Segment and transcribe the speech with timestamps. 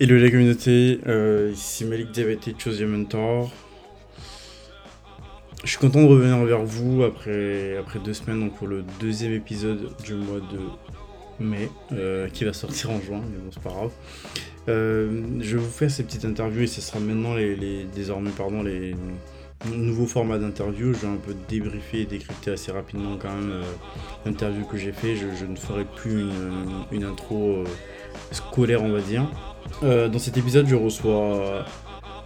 [0.00, 3.52] Hello la communauté, euh, ici Malik Diabeté, Choose Your Mentor.
[5.62, 9.32] Je suis content de revenir vers vous après, après deux semaines donc pour le deuxième
[9.32, 13.70] épisode du mois de mai euh, qui va sortir en juin, mais bon c'est pas
[13.70, 13.90] grave.
[14.68, 18.62] Euh, je vais vous faire ces petites interviews et ce sera maintenant les, désormais pardon,
[18.62, 18.96] les
[19.72, 20.94] nouveaux formats d'interview.
[20.94, 23.62] Je vais un peu débriefer et décrypter assez rapidement quand même euh,
[24.24, 25.14] l'interview que j'ai fait.
[25.14, 27.62] Je, je ne ferai plus une, une intro
[28.32, 29.28] scolaire on va dire.
[29.82, 31.64] Euh, dans cet épisode, je reçois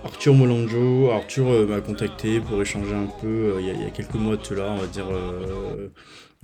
[0.04, 1.10] Arthur Molanjo.
[1.10, 3.26] Arthur euh, m'a contacté pour échanger un peu
[3.56, 5.06] euh, il y, a- quelques mois de cela, on va dire.
[5.10, 5.88] euh,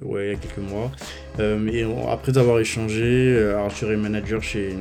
[0.02, 0.90] ouais, il y a quelques mois.
[1.38, 4.74] Euh, on- après avoir échangé, euh, Arthur est manager chez,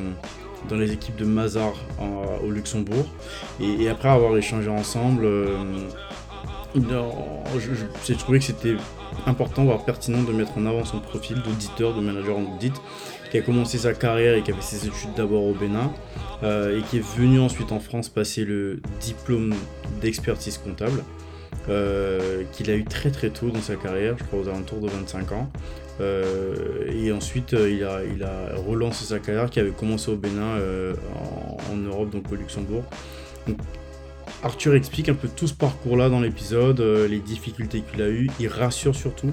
[0.70, 1.74] dans les équipes de Mazar
[2.46, 3.06] au Luxembourg.
[3.60, 5.58] Et, et après avoir échangé ensemble, euh,
[8.06, 8.76] j'ai trouvé que c'était
[9.26, 12.74] important, voire pertinent de mettre en avant son profil d'auditeur, de manager en audit,
[13.32, 15.92] qui a commencé sa carrière et qui a fait ses études d'abord au Bénin,
[16.44, 19.54] euh, et qui est venu ensuite en France passer le diplôme
[20.02, 21.04] d'expertise comptable,
[21.70, 24.90] euh, qu'il a eu très très tôt dans sa carrière, je crois aux alentours de
[24.90, 25.50] 25 ans.
[26.02, 30.58] Euh, et ensuite, il, a, il a relancé sa carrière qui avait commencé au Bénin,
[31.16, 32.84] en, en Europe, donc au Luxembourg.
[33.48, 33.58] Donc,
[34.44, 38.30] Arthur explique un peu tout ce parcours-là dans l'épisode, les difficultés qu'il a eues.
[38.40, 39.32] Il rassure surtout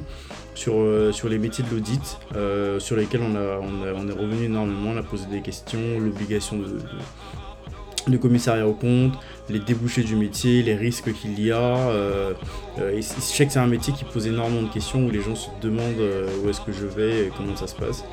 [0.59, 4.97] sur, euh, sur les métiers de l'audit, euh, sur lesquels on, est revenu énormément, on
[4.97, 9.13] a posé des questions, l'obligation de, commissariat au compte,
[9.49, 11.61] les débouchés du métier, les risques qu'il y a.
[11.61, 12.33] euh,
[12.79, 15.49] je sais que c'est un métier qui pose énormément de questions où les gens se
[15.61, 16.03] demandent
[16.43, 18.05] où est-ce que je vais et comment ça se passe.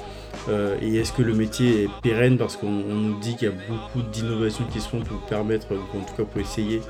[0.82, 2.38] Et est-ce que le métier est pérenne?
[2.38, 5.68] Parce qu'on on nous dit qu'il y a beaucoup d'innovations qui se font pour permettre,
[5.72, 6.82] ou en tout cas pour essayer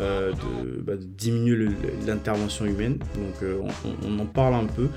[0.00, 1.68] euh, de, bah, de diminuer
[2.06, 2.98] l'intervention humaine.
[3.14, 3.60] Donc euh,
[4.06, 4.88] on, en parle un peu.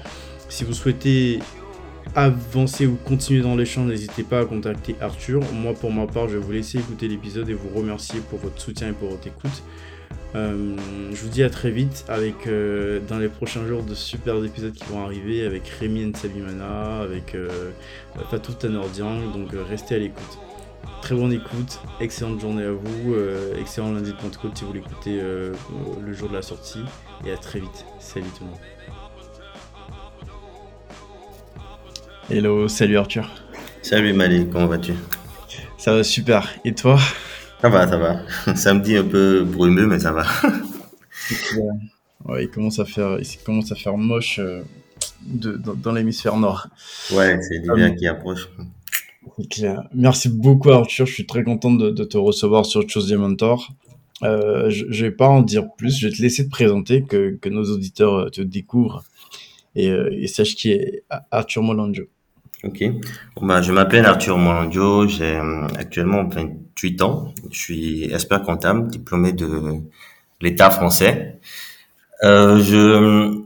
[0.50, 1.40] Si vous souhaitez
[2.16, 5.42] avancer ou continuer dans l'échange, n'hésitez pas à contacter Arthur.
[5.54, 8.62] Moi pour ma part, je vais vous laisser écouter l'épisode et vous remercier pour votre
[8.62, 9.64] soutien et pour votre écoute.
[10.36, 10.76] Euh,
[11.12, 12.48] je vous dis à très vite avec
[13.08, 17.72] dans les prochains jours de super épisodes qui vont arriver avec Rémi Nsabimana, avec euh,
[18.30, 20.38] Fatou Tanordian, donc restez à l'écoute.
[21.02, 25.20] Très bonne écoute, excellente journée à vous, euh, excellent lundi de Pentecôte si vous l'écoutez
[25.20, 25.54] euh,
[26.06, 26.84] le jour de la sortie,
[27.26, 27.86] et à très vite.
[28.00, 28.60] Salut tout le monde.
[32.30, 33.30] Hello, salut Arthur.
[33.82, 34.94] Salut Malik, comment vas-tu?
[35.78, 36.98] Ça va super, et toi?
[37.62, 38.22] Ça va, ça va.
[38.56, 40.24] Samedi un peu brumeux, mais ça va.
[42.26, 44.62] Ouais, il commence à faire, il commence à faire moche euh,
[45.26, 46.68] de- dans, dans l'hémisphère nord.
[47.12, 48.48] Ouais, c'est l'hiver qui approche.
[49.94, 53.72] Merci beaucoup Arthur, je suis très content de, te recevoir sur Chose des Mentor.
[54.24, 57.50] Euh, je, je vais pas en dire plus, je vais te laisser te présenter, que,
[57.50, 59.04] nos auditeurs euh, te découvrent
[59.76, 62.04] et, euh, et sachent qui est Arthur Molanjo.
[62.64, 62.84] Ok.
[63.42, 65.40] Bah, je m'appelle Arthur Molandio, j'ai
[65.80, 67.34] actuellement 28 ans.
[67.50, 69.82] Je suis expert comptable, diplômé de
[70.42, 71.40] l'État français.
[72.22, 73.42] Je,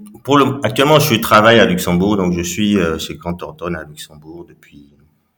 [0.64, 4.90] actuellement, je travaille à Luxembourg, donc je suis chez Grant Thornton à Luxembourg depuis,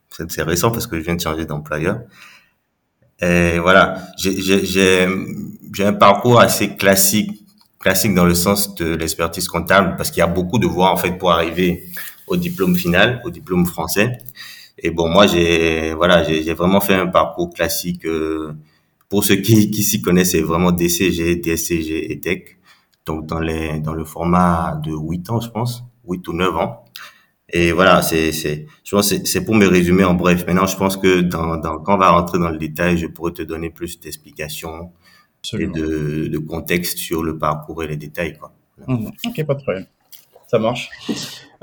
[0.09, 1.99] c'est récent parce que je viens de changer d'employeur.
[3.19, 5.05] Et voilà, j'ai
[5.79, 7.31] un parcours assez classique,
[7.79, 10.97] classique dans le sens de l'expertise comptable, parce qu'il y a beaucoup de voies en
[10.97, 11.83] fait pour arriver
[12.27, 14.17] au diplôme final, au diplôme français.
[14.77, 18.05] Et bon, moi j'ai voilà, j'ai vraiment fait un parcours classique.
[18.05, 18.53] euh,
[19.09, 22.41] pour ceux qui s'y connaissent, c'est vraiment DCG, DSCG et Tech.
[23.05, 26.85] Donc dans les dans le format de 8 ans, je pense, 8 ou 9 ans.
[27.53, 30.45] Et voilà, c'est, c'est, je pense c'est, c'est pour me résumer en bref.
[30.47, 33.31] Maintenant, je pense que dans, dans, quand on va rentrer dans le détail, je pourrais
[33.31, 34.91] te donner plus d'explications
[35.57, 38.53] et de, de contexte sur le parcours et les détails, quoi.
[38.87, 39.11] Mhm.
[39.25, 39.85] Ok, pas de problème.
[40.47, 40.89] Ça marche.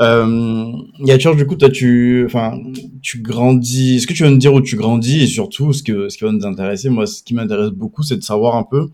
[0.01, 0.73] Euh,
[1.09, 2.59] Arthur, du coup, toi, tu, enfin,
[3.03, 3.97] tu grandis.
[3.97, 6.25] Est-ce que tu vas me dire où tu grandis et surtout, ce que, ce qui
[6.25, 8.89] va nous intéresser, moi, ce qui m'intéresse beaucoup, c'est de savoir un peu,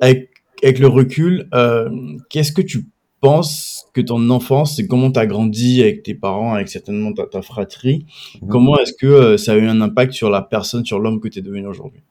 [0.00, 0.30] avec,
[0.62, 1.88] avec le recul, euh,
[2.30, 2.86] qu'est-ce que tu
[3.28, 7.24] penses que ton enfance, et comment tu as grandi avec tes parents, avec certainement ta,
[7.26, 8.06] ta fratrie,
[8.42, 8.48] Mhm.
[8.48, 11.28] comment est-ce que euh, ça a eu un impact sur la personne, sur l'homme que
[11.28, 12.02] tu es devenu aujourd'hui?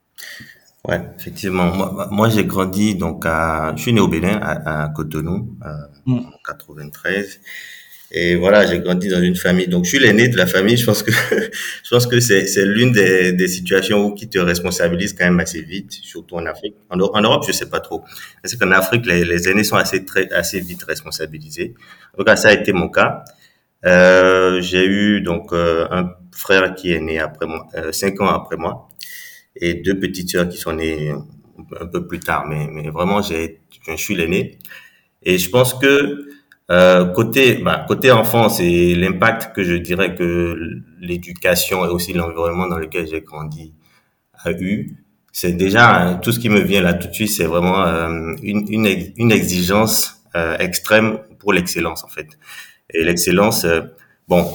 [0.87, 1.67] Ouais, effectivement.
[1.73, 5.69] Moi, moi j'ai grandi donc à, je suis né au Bénin, à, à Cotonou, euh,
[6.05, 6.17] Mm.
[6.17, 7.39] en 93.
[8.15, 9.67] Et voilà, j'ai grandi dans une famille.
[9.67, 10.77] Donc, je suis l'aîné de la famille.
[10.77, 11.11] Je pense que,
[11.83, 15.39] je pense que c'est, c'est l'une des, des situations où qui te responsabilise quand même
[15.39, 16.75] assez vite, surtout en Afrique.
[16.91, 18.03] En, en Europe, je sais pas trop.
[18.43, 21.73] C'est qu'en Afrique, les, les aînés sont assez très, assez vite responsabilisés.
[22.13, 23.23] En tout cas, ça a été mon cas.
[23.85, 28.27] Euh, j'ai eu donc euh, un frère qui est né après moi, euh, cinq ans
[28.27, 28.87] après moi,
[29.55, 31.11] et deux petites sœurs qui sont nées
[31.79, 32.45] un peu plus tard.
[32.47, 34.59] Mais, mais vraiment, j'ai, je suis l'aîné.
[35.23, 36.27] Et je pense que
[36.71, 40.57] euh, côté bah, côté enfance et l'impact que je dirais que
[40.99, 43.73] l'éducation et aussi l'environnement dans lequel j'ai grandi
[44.43, 44.97] a eu,
[45.31, 47.83] c'est déjà tout ce qui me vient là tout de suite, c'est vraiment
[48.41, 48.87] une, une,
[49.17, 50.23] une exigence
[50.59, 52.27] extrême pour l'excellence en fait.
[52.93, 53.65] Et l'excellence,
[54.27, 54.45] bon,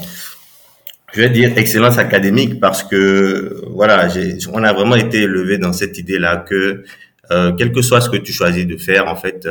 [1.12, 4.08] je vais dire excellence académique parce que voilà,
[4.52, 6.84] on a vraiment été élevé dans cette idée-là que
[7.30, 9.46] euh, quel que soit ce que tu choisis de faire, en fait,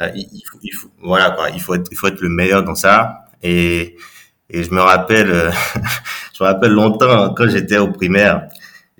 [0.00, 2.28] euh, euh il, faut, il, faut, voilà quoi, il faut être, il faut être le
[2.28, 3.26] meilleur dans ça.
[3.42, 3.96] Et,
[4.50, 5.50] et je me rappelle, euh,
[6.38, 8.48] je me rappelle longtemps quand j'étais au primaire,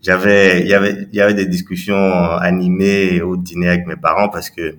[0.02, 4.28] j'avais, il y avait, il y avait des discussions animées au dîner avec mes parents
[4.28, 4.76] parce que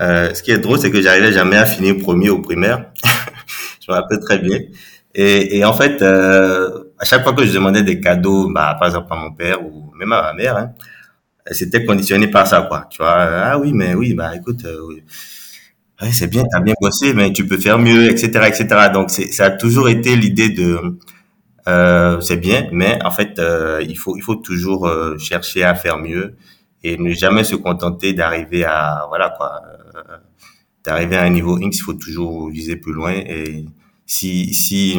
[0.00, 2.86] euh, ce qui est drôle, c'est que j'arrivais jamais à finir premier au primaire.
[3.80, 4.58] je me rappelle très bien.
[5.14, 8.88] Et, et en fait, euh, à chaque fois que je demandais des cadeaux, bah, par
[8.88, 10.72] exemple à mon père ou même à ma mère, hein,
[11.50, 12.86] c'était conditionné par ça, quoi.
[12.90, 15.02] Tu vois, ah oui, mais oui, bah écoute, euh,
[16.00, 18.90] ouais, c'est bien, t'as bien bossé, mais tu peux faire mieux, etc., etc.
[18.92, 20.98] Donc ça a toujours été l'idée de,
[21.68, 25.74] euh, c'est bien, mais en fait, euh, il faut, il faut toujours euh, chercher à
[25.74, 26.34] faire mieux
[26.84, 29.62] et ne jamais se contenter d'arriver à, voilà quoi,
[30.84, 31.78] d'arriver à un niveau X.
[31.78, 33.66] Il faut toujours viser plus loin et
[34.06, 34.98] si, si,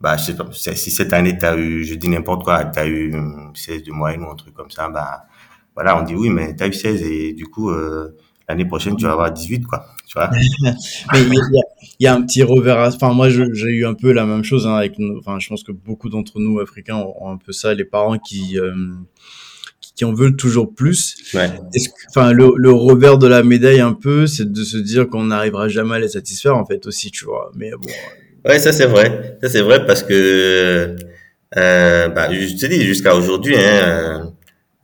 [0.00, 3.14] bah, je sais pas, si cette année t'as eu, je dis n'importe quoi, t'as eu
[3.54, 5.24] 16 de moyenne ou un truc comme ça, bah,
[5.74, 8.16] voilà, on dit oui, mais t'as eu 16 et du coup, euh,
[8.50, 9.86] l'année prochaine, tu vas avoir 18, quoi.
[10.06, 10.30] Tu vois
[11.12, 11.36] mais
[11.98, 12.94] il y, a un petit revers.
[12.94, 14.96] Enfin, moi, j'ai eu un peu la même chose hein, avec.
[15.18, 18.58] Enfin, je pense que beaucoup d'entre nous africains ont, un peu ça, les parents qui.
[18.58, 18.72] Euh,
[19.96, 21.16] qui en veulent toujours plus.
[21.34, 21.50] Ouais.
[21.74, 25.24] Est-ce enfin, le, le, revers de la médaille un peu, c'est de se dire qu'on
[25.24, 27.50] n'arrivera jamais à les satisfaire en fait aussi, tu vois.
[27.54, 27.88] Mais bon.
[28.46, 29.38] Ouais, ça c'est vrai.
[29.42, 30.96] Ça c'est vrai parce que,
[31.56, 34.29] euh, bah, je te dis jusqu'à aujourd'hui, hein,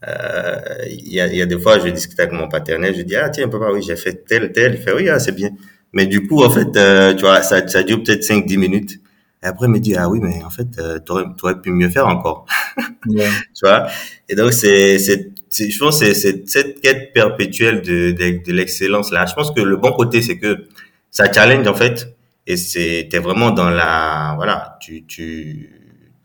[0.09, 0.57] euh,
[0.89, 3.29] il y, a, y a des fois, je discute avec mon paternel, je dis, ah
[3.29, 4.75] tiens, papa, oui, j'ai fait tel, tel.
[4.75, 5.51] Il fait, oui, ah, c'est bien.
[5.93, 9.01] Mais du coup, en fait, euh, tu vois, ça, ça dure peut-être 5-10 minutes.
[9.43, 11.89] Et après, il me dit, ah oui, mais en fait, euh, tu aurais, pu mieux
[11.89, 12.47] faire encore.
[13.09, 13.19] tu
[13.63, 13.87] vois?
[14.29, 15.31] Et donc, c'est, c'est,
[15.71, 19.27] je pense c'est cette quête perpétuelle de, de, de l'excellence là.
[19.27, 20.67] Je pense que le bon côté, c'est que
[21.11, 22.17] ça challenge, en fait.
[22.47, 25.71] Et c'est, t'es vraiment dans la, voilà, tu, tu,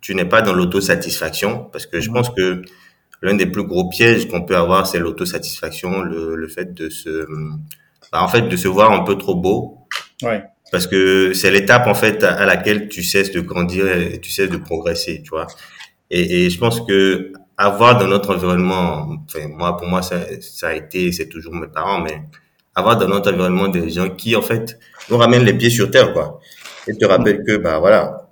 [0.02, 2.62] tu n'es pas dans l'autosatisfaction parce que je pense que
[3.22, 7.28] l'un des plus gros pièges qu'on peut avoir, c'est l'autosatisfaction, le, le fait de se,
[8.12, 9.78] bah, en fait, de se voir un peu trop beau.
[10.24, 10.44] Ouais.
[10.72, 14.50] Parce que c'est l'étape, en fait, à laquelle tu cesses de grandir et tu cesses
[14.50, 15.48] de progresser, tu vois.
[16.10, 20.70] Et, et je pense que avoir dans notre environnement, enfin, moi, pour moi, ça, ça
[20.70, 22.22] a été, c'est toujours mes parents, mais
[22.74, 24.80] avoir dans notre environnement des gens qui, en fait,
[25.10, 26.40] nous ramènent les pieds sur terre, quoi.
[26.88, 28.30] Et te rappellent que, bah, voilà,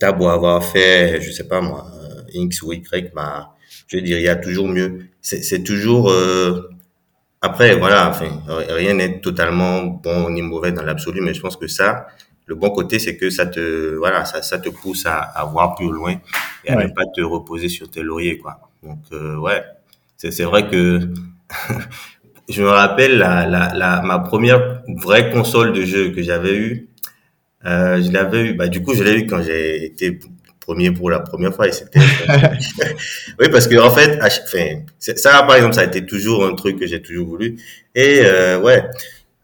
[0.00, 1.86] t'as beau avoir fait, je sais pas moi,
[2.32, 3.50] X ou Y, bah,
[3.88, 5.06] je veux dire, il y a toujours mieux.
[5.22, 6.70] C'est toujours euh,
[7.40, 11.68] après, voilà, enfin, rien n'est totalement bon ni mauvais dans l'absolu, mais je pense que
[11.68, 12.08] ça,
[12.46, 15.74] le bon côté, c'est que ça te, voilà, ça, ça te pousse à, à voir
[15.76, 16.16] plus loin
[16.64, 18.60] et à ne pas te reposer sur tes lauriers, quoi.
[18.82, 19.62] Donc, euh, ouais,
[20.16, 21.00] c'est vrai que
[22.48, 26.88] je me rappelle la, la, la, ma première vraie console de jeu que j'avais eue.
[27.66, 30.18] Euh, je l'avais eu, bah, du coup, je l'ai eu quand j'ai été
[30.68, 31.98] premier pour la première fois et c'était
[33.40, 36.78] oui parce que en fait enfin, ça par exemple ça a été toujours un truc
[36.78, 37.56] que j'ai toujours voulu.
[37.94, 38.84] Et euh, ouais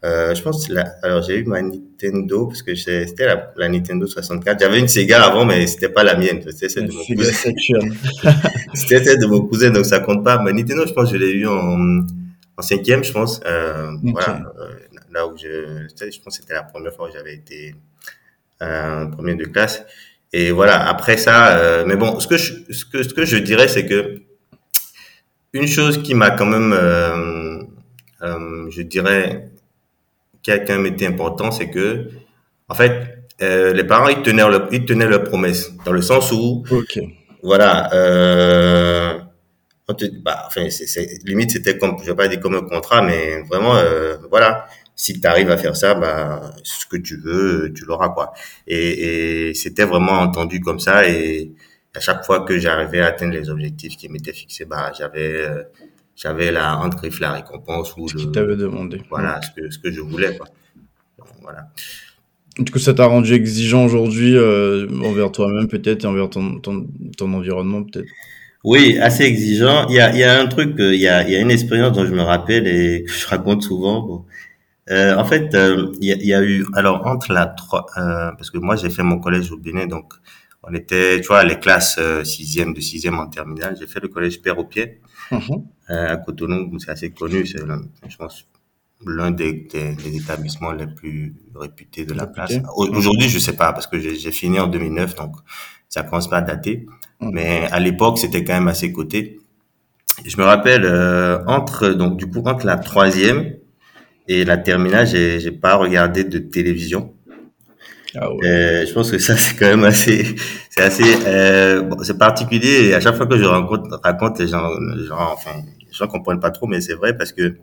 [0.04, 4.06] euh, je pense la, alors j'ai eu ma Nintendo parce que c'était la, la, Nintendo
[4.06, 6.42] 64 j'avais une Sega avant mais c'était pas la mienne.
[6.44, 7.32] C'était celle de mon cousin.
[8.74, 10.36] C'était celle de mon cousin donc ça compte pas.
[10.42, 12.00] Ma Nintendo je pense que je l'ai eu en
[12.58, 13.40] en cinquième je pense.
[13.46, 14.42] Euh, voilà.
[15.10, 17.74] Là où je je pense que c'était la première fois où j'avais été
[18.60, 19.84] euh, premier de classe
[20.36, 23.36] et voilà, après ça, euh, mais bon, ce que je, ce que, ce que je
[23.36, 24.20] dirais, c'est que
[25.52, 27.62] une chose qui m'a quand même, euh,
[28.22, 29.50] euh, je dirais,
[30.42, 32.08] qui a quand même été important, c'est que,
[32.68, 36.64] en fait, les parents, ils tenaient, leur, ils tenaient leurs promesses, dans le sens où,
[37.40, 37.88] voilà,
[39.86, 43.02] on te, bah, enfin, c'est, limite, c'était comme, je vais pas dire comme un contrat,
[43.02, 43.74] mais vraiment,
[44.30, 48.32] voilà, si tu arrives à faire ça, bah, ce que tu veux, tu l'auras, quoi.
[48.66, 51.08] Et, et c'était vraiment entendu comme ça.
[51.08, 51.52] Et
[51.94, 55.62] à chaque fois que j'arrivais à atteindre les objectifs qui m'étaient fixés, bah, j'avais, euh,
[56.16, 59.00] j'avais la, entre la récompense ou ce qui t'avait demandé.
[59.10, 60.46] Voilà, ce que, ce que je voulais, quoi.
[61.18, 61.68] Donc, voilà.
[62.56, 66.86] Du coup, ça t'a rendu exigeant aujourd'hui euh, envers toi-même peut-être et envers ton, ton,
[67.16, 68.06] ton environnement peut-être?
[68.62, 69.88] Oui, assez exigeant.
[69.88, 71.50] Il y a, il y a un truc, il y a, il y a une
[71.50, 74.02] expérience dont je me rappelle et que je raconte souvent.
[74.02, 74.24] Bon,
[74.90, 78.50] euh, en fait, euh, il y, y, a eu alors entre la trois, euh, parce
[78.50, 80.12] que moi j'ai fait mon collège au Bénin, donc
[80.62, 83.76] on était, tu vois, les classes euh, sixième de sixième en terminale.
[83.78, 85.00] J'ai fait le collège Père au pied
[85.30, 85.64] mhm.
[85.88, 87.60] à Cotonou, c'est assez connu, c'est
[88.08, 88.46] je pense
[89.06, 92.52] l'un des, des, établissements les plus réputés de la place.
[92.76, 95.36] Aujourd'hui, je sais pas parce que j'ai fini en 2009, donc
[95.88, 96.86] ça commence pas à dater.
[97.20, 99.40] Mais à l'époque, c'était quand même à ses côtés.
[100.24, 103.54] Je me rappelle, euh, entre, donc, du coup, entre la troisième
[104.28, 107.14] et la terminale, j'ai, j'ai pas regardé de télévision.
[108.16, 108.46] Ah ouais.
[108.46, 110.24] euh, je pense que ça, c'est quand même assez,
[110.70, 112.86] c'est assez, euh, bon, c'est particulier.
[112.86, 115.50] Et à chaque fois que je rencontre, raconte, les gens, les gens, enfin,
[115.80, 117.56] les gens comprennent pas trop, mais c'est vrai parce que,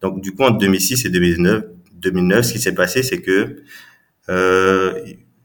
[0.00, 3.62] donc, du coup, en 2006 et 2009, 2009, ce qui s'est passé, c'est que,
[4.28, 4.94] euh,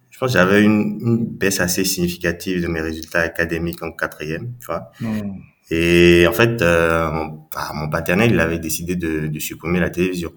[0.09, 4.53] je pense que j'avais une, une, baisse assez significative de mes résultats académiques en quatrième,
[4.59, 4.91] tu vois.
[5.01, 5.39] Mmh.
[5.71, 9.89] Et en fait, euh, mon, bah, mon, paternel, il avait décidé de, de, supprimer la
[9.89, 10.31] télévision.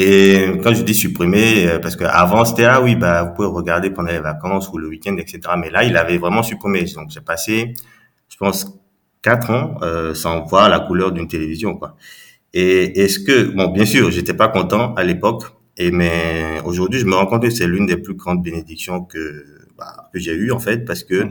[0.00, 3.90] Et quand je dis supprimer, euh, parce qu'avant c'était ah oui bah vous pouvez regarder
[3.90, 5.40] pendant les vacances ou le week-end etc.
[5.58, 6.84] Mais là il avait vraiment supprimé.
[6.94, 7.74] Donc j'ai passé,
[8.28, 8.78] je pense
[9.22, 11.96] quatre ans euh, sans voir la couleur d'une télévision quoi.
[12.54, 15.44] Et est-ce que bon bien sûr j'étais pas content à l'époque
[15.76, 19.44] et mais aujourd'hui je me rends compte que c'est l'une des plus grandes bénédictions que
[19.76, 21.28] bah, que j'ai eu en fait parce que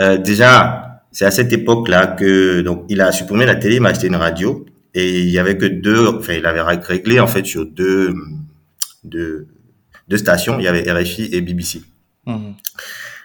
[0.00, 3.90] euh, déjà c'est à cette époque-là que donc il a supprimé la télé, il m'a
[3.90, 7.44] acheté une radio et il y avait que deux, enfin il avait réglé en fait
[7.44, 8.14] sur deux
[9.02, 9.48] deux,
[10.08, 11.82] deux stations, il y avait RFI et BBC.
[12.26, 12.52] Mmh.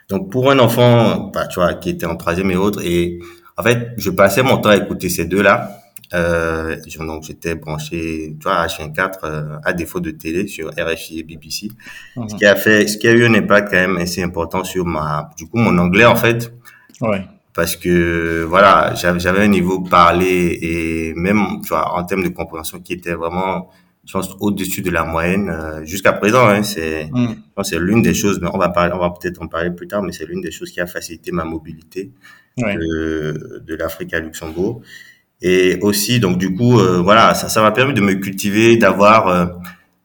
[0.09, 3.19] Donc pour un enfant, bah, tu vois, qui était en troisième et autres, et
[3.57, 5.75] en fait je passais mon temps à écouter ces deux-là.
[6.15, 11.19] Euh, donc j'étais branché, tu vois, à H24 euh, à défaut de télé sur RFI
[11.19, 11.67] et BBC,
[12.15, 12.29] mmh.
[12.29, 14.85] ce qui a fait, ce qui a eu un impact quand même assez important sur
[14.85, 16.51] ma, du coup mon anglais en fait.
[17.01, 17.23] Ouais
[17.53, 22.79] parce que voilà j'avais un niveau parlé et même tu vois en termes de compréhension
[22.79, 23.69] qui était vraiment
[24.05, 27.63] je pense au-dessus de la moyenne euh, jusqu'à présent hein, c'est mm.
[27.63, 30.01] c'est l'une des choses mais on va parler on va peut-être en parler plus tard
[30.03, 32.11] mais c'est l'une des choses qui a facilité ma mobilité
[32.57, 32.75] ouais.
[32.75, 34.81] de, de l'Afrique à Luxembourg
[35.41, 39.27] et aussi donc du coup euh, voilà ça ça m'a permis de me cultiver d'avoir
[39.27, 39.45] euh,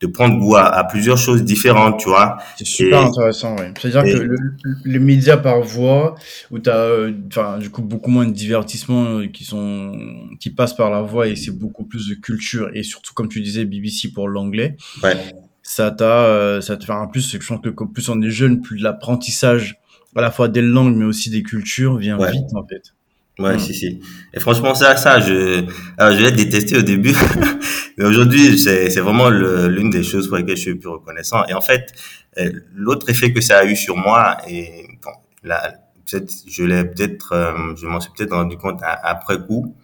[0.07, 2.39] de prendre goût à, à, plusieurs choses différentes, tu vois.
[2.57, 3.67] C'est super et, intéressant, oui.
[3.81, 4.37] C'est-à-dire que le,
[4.85, 6.15] le, média par voix,
[6.51, 9.93] où tu as, euh, enfin, du coup, beaucoup moins de divertissements euh, qui sont,
[10.41, 13.41] qui passent par la voix et c'est beaucoup plus de culture et surtout, comme tu
[13.41, 14.77] disais, BBC pour l'anglais.
[15.03, 15.17] Ouais.
[15.63, 18.61] Ça t'a, euh, ça te fait en plus, je pense que plus on est jeune,
[18.61, 19.77] plus l'apprentissage
[20.17, 22.31] à la fois des langues mais aussi des cultures vient ouais.
[22.31, 22.94] vite, en fait.
[23.39, 23.59] Ouais, mmh.
[23.59, 24.01] si, si.
[24.33, 25.65] Et franchement, ça, ça, je,
[25.99, 27.15] alors, je l'ai détesté au début.
[27.99, 31.45] mais aujourd'hui, c'est, c'est vraiment l'une des choses pour lesquelles je suis le plus reconnaissant.
[31.47, 31.93] Et en fait,
[32.39, 35.11] euh, l'autre effet que ça a eu sur moi, et bon,
[35.43, 35.75] là,
[36.09, 39.75] peut-être, je l'ai peut-être, euh, je m'en suis peut-être rendu compte à, après coup,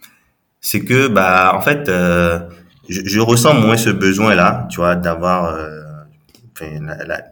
[0.61, 2.39] c'est que, bah, en fait, euh,
[2.89, 5.81] je, je, ressens moins ce besoin-là, tu vois, d'avoir, euh,
[6.61, 7.23] la, la,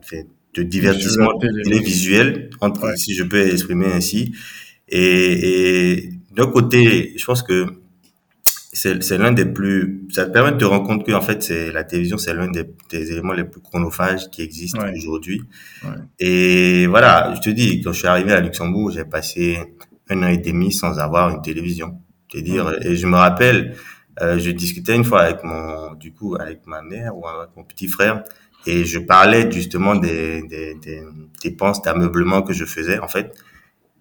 [0.55, 2.97] de divertissement télévisuel, entre, ouais.
[2.97, 4.35] si je peux exprimer ainsi.
[4.89, 7.67] Et, et d'un côté, je pense que
[8.73, 11.73] c'est, l'un des plus, ça te permet de te rendre compte que en fait, c'est
[11.73, 14.93] la télévision, c'est l'un des, des, éléments les plus chronophages qui existent ouais.
[14.97, 15.43] aujourd'hui.
[15.83, 15.91] Ouais.
[16.21, 19.59] Et voilà, je te dis, quand je suis arrivé à Luxembourg, j'ai passé
[20.11, 21.99] un an et demi sans avoir une télévision.
[22.33, 22.87] C'est dire, ouais.
[22.87, 23.75] et je me rappelle,
[24.21, 27.65] euh, je discutais une fois avec mon, du coup, avec ma mère ou avec mon
[27.65, 28.23] petit frère,
[28.67, 31.03] et je parlais justement des, des, des
[31.43, 33.35] dépenses d'ameublement que je faisais, en fait.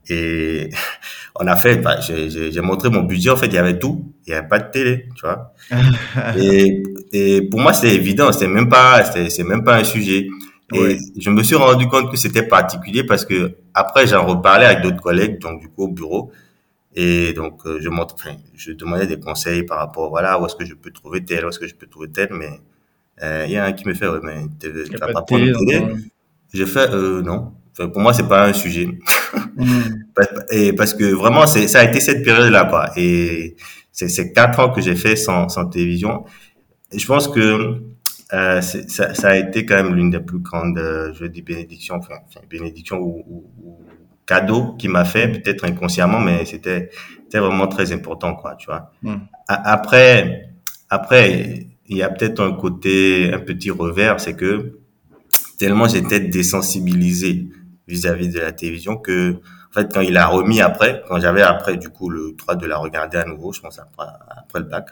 [0.09, 0.69] Et
[1.39, 4.13] on a fait, bah, j'ai montré mon budget, en fait, il y avait tout.
[4.25, 5.53] Il n'y avait pas de télé, tu vois.
[6.37, 6.83] et,
[7.13, 10.27] et pour moi, c'est évident, c'est même pas, c'est même pas un sujet.
[10.73, 14.81] Et je me suis rendu compte que c'était particulier parce que après, j'en reparlais avec
[14.81, 16.31] d'autres collègues, donc du coup, au bureau.
[16.95, 20.55] Et donc, euh, je montre, enfin, je demandais des conseils par rapport, voilà, où est-ce
[20.55, 22.49] que je peux trouver tel, où est-ce que je peux trouver tel, mais
[23.23, 25.83] euh, il y a un qui me fait, ouais, mais tu vas pas prendre télé.
[26.53, 27.53] J'ai fait, euh, non.
[27.71, 28.87] Enfin, pour moi, c'est pas un sujet.
[29.55, 29.71] Mmh.
[30.51, 32.91] Et parce que vraiment, c'est, ça a été cette période-là, quoi.
[32.95, 33.55] Et
[33.91, 36.25] c'est, quatre ans que j'ai fait sans, sans télévision.
[36.91, 37.81] Et je pense que
[38.33, 41.95] euh, ça, ça, a été quand même l'une des plus grandes, euh, je dis bénédictions,
[41.95, 42.15] enfin,
[42.49, 43.79] bénédictions ou, ou, ou
[44.25, 46.89] cadeaux qui m'a fait, peut-être inconsciemment, mais c'était,
[47.33, 48.91] vraiment très important, quoi, tu vois.
[49.01, 49.15] Mmh.
[49.47, 50.51] Après,
[50.89, 54.79] après, il y a peut-être un côté, un petit revers, c'est que
[55.57, 57.47] tellement j'étais désensibilisé
[57.87, 61.77] vis-à-vis de la télévision que en fait quand il a remis après quand j'avais après
[61.77, 64.87] du coup le droit de la regarder à nouveau je pense après, après le bac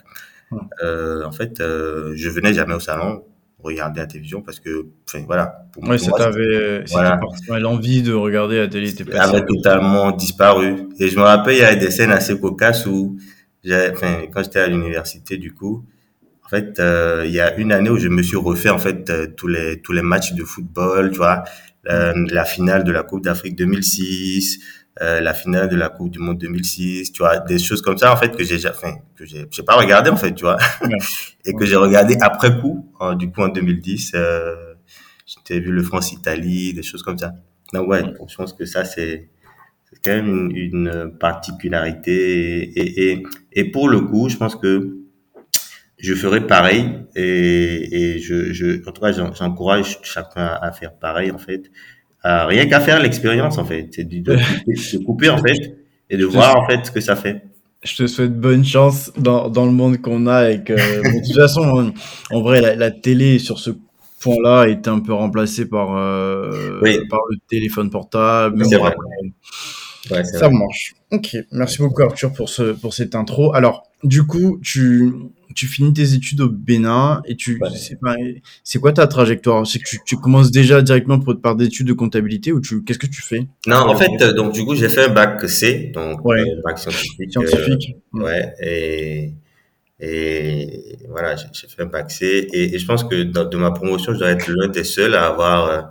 [0.83, 3.23] euh, en fait euh, je venais jamais au salon
[3.59, 7.19] regarder la télévision parce que enfin voilà pour, moi voilà.
[7.59, 10.87] l'envie de regarder la télé était avait totalement disparu.
[10.99, 13.17] Et je me rappelle il y avait des scènes assez cocasses où
[13.65, 15.83] enfin quand j'étais à l'université du coup
[16.45, 19.09] en fait, euh, il y a une année où je me suis refait en fait
[19.09, 21.43] euh, tous les tous les matchs de football, tu vois,
[21.89, 24.59] euh, la finale de la Coupe d'Afrique 2006,
[25.01, 28.13] euh, la finale de la Coupe du Monde 2006, tu vois, des choses comme ça
[28.13, 30.97] en fait que j'ai enfin, que j'ai j'ai pas regardé en fait, tu vois, ouais.
[31.45, 34.73] et que j'ai regardé après coup, en, du coup en 2010, euh,
[35.47, 37.33] j'ai vu le France Italie, des choses comme ça.
[37.73, 39.29] Donc ouais, je pense que ça c'est
[39.83, 42.63] c'est quand même une, une particularité.
[42.79, 43.23] Et, et,
[43.53, 45.04] et, pour le coup, je pense que
[46.05, 46.85] je ferai pareil.
[47.15, 51.63] Et, et je, je, en tout cas, j'encourage chacun à faire pareil, en fait.
[52.23, 53.89] rien qu'à faire l'expérience, en fait.
[53.91, 55.77] C'est de, de, couper, en fait,
[56.09, 57.43] et de voir, en fait, ce que ça fait
[57.83, 60.37] je te souhaite bonne chance dans, dans le monde qu'on a.
[60.37, 61.93] Avec, euh, de toute façon,
[62.31, 63.69] en, vrai, la, la, télé sur ce
[64.21, 68.65] point-là est un peu remplacée par, euh, par le téléphone portable.
[68.65, 68.95] C'est vrai.
[70.11, 70.95] Ouais, ça marche.
[71.11, 73.53] Ok, merci beaucoup Arthur pour, ce, pour cette intro.
[73.53, 75.13] Alors, du coup, tu,
[75.53, 77.59] tu finis tes études au Bénin et tu
[78.63, 79.65] c'est quoi ta trajectoire?
[79.67, 82.83] C'est que tu, tu, commences déjà directement pour, par des études de comptabilité ou tu
[82.83, 83.47] qu'est-ce que tu fais?
[83.67, 86.41] Non, en fait, euh, donc du coup, j'ai fait un bac C, donc ouais.
[86.41, 87.31] un bac scientifique.
[87.31, 87.95] Scientifique.
[88.15, 89.33] Euh, ouais, et
[89.99, 93.71] et voilà, j'ai fait un bac C et, et je pense que dans, de ma
[93.71, 95.81] promotion, je dois être l'un des seuls à avoir euh,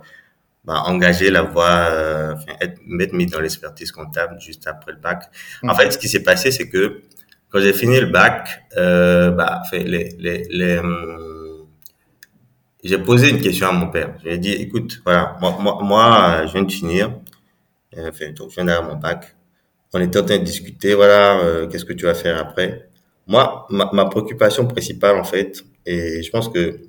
[0.65, 4.97] bah, engagé la voie, euh, enfin, être, m'être mis dans l'expertise comptable juste après le
[4.99, 5.23] bac.
[5.63, 7.01] En fait, ce qui s'est passé, c'est que
[7.55, 11.65] quand j'ai fini le bac, euh, bah, hum,
[12.83, 14.13] j'ai posé une question à mon père.
[14.19, 17.11] Je lui ai dit, écoute, voilà, moi, moi je viens de finir,
[17.95, 19.37] donc je viens d'avoir mon bac.
[19.93, 22.89] On était en train de discuter, voilà, euh, qu'est-ce que tu vas faire après
[23.25, 26.81] moi, ma, préoccupation principale, en fait, et je pense que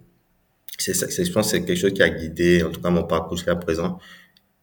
[0.79, 3.37] c'est je pense que c'est quelque chose qui a guidé, en tout cas, mon parcours
[3.37, 4.01] jusqu'à présent,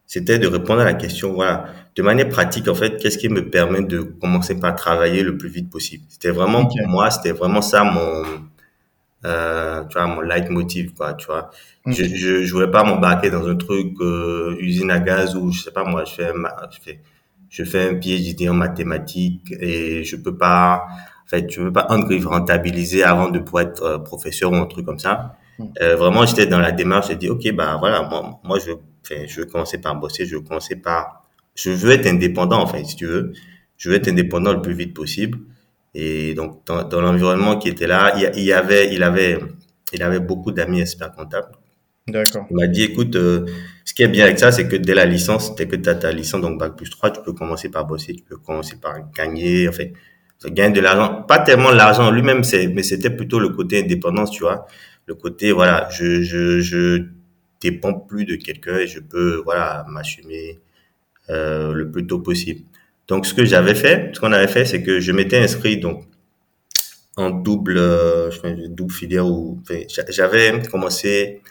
[0.06, 3.48] c'était de répondre à la question, voilà, de manière pratique, en fait, qu'est-ce qui me
[3.50, 6.04] permet de commencer par travailler le plus vite possible?
[6.08, 6.80] C'était vraiment, okay.
[6.80, 8.22] pour moi, c'était vraiment ça mon,
[9.24, 11.50] euh, tu vois, mon leitmotiv, quoi, tu vois.
[11.86, 12.04] Okay.
[12.08, 15.62] Je, je, je voulais pas m'embarquer dans un truc, euh, usine à gaz où, je
[15.62, 16.32] sais pas, moi, je fais,
[16.70, 17.00] je fais,
[17.48, 20.84] je fais un PhD en mathématiques et je peux pas,
[21.24, 24.84] en fait, je veux pas rentabiliser avant de pouvoir être euh, professeur ou un truc
[24.84, 25.36] comme ça.
[25.80, 28.72] Euh, vraiment, j'étais dans la démarche, j'ai dit, OK, bah voilà, moi, moi je,
[29.04, 32.82] enfin, je veux commencer par bosser, je veux commencer par, je veux être indépendant, enfin,
[32.84, 33.32] si tu veux.
[33.76, 35.38] Je veux être indépendant le plus vite possible.
[35.94, 39.38] Et donc, dans, dans l'environnement qui était là, il, il y avait, il avait,
[39.92, 41.52] il avait beaucoup d'amis experts comptables.
[42.06, 42.46] D'accord.
[42.50, 43.46] Il m'a dit, écoute, euh,
[43.84, 45.94] ce qui est bien avec ça, c'est que dès la licence, dès que tu as
[45.94, 49.10] ta licence, donc Bac plus 3, tu peux commencer par bosser, tu peux commencer par
[49.12, 49.94] gagner, en fait,
[50.46, 51.22] gagner de l'argent.
[51.22, 54.66] Pas tellement l'argent lui-même, c'est, mais c'était plutôt le côté indépendance, tu vois.
[55.06, 57.06] Le côté, voilà, je, je, je
[57.64, 60.60] dépends plus de quelqu'un et je peux, voilà, m'assumer
[61.30, 62.60] euh, le plus tôt possible.
[63.08, 66.04] Donc, ce que j'avais fait, ce qu'on avait fait, c'est que je m'étais inscrit, donc,
[67.16, 68.30] en double, euh,
[68.68, 71.42] double filière enfin, j'avais commencé,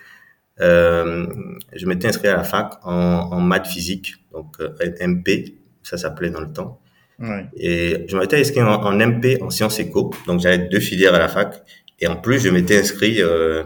[0.60, 1.26] euh,
[1.73, 4.58] je m'étais inscrit à la fac en, en maths physique, donc
[5.02, 6.80] MP, ça s'appelait dans le temps.
[7.19, 7.45] Ouais.
[7.56, 11.19] Et je m'étais inscrit en, en, MP en sciences éco, donc j'avais deux filières à
[11.19, 11.63] la fac.
[11.99, 13.63] Et en plus, je m'étais inscrit euh,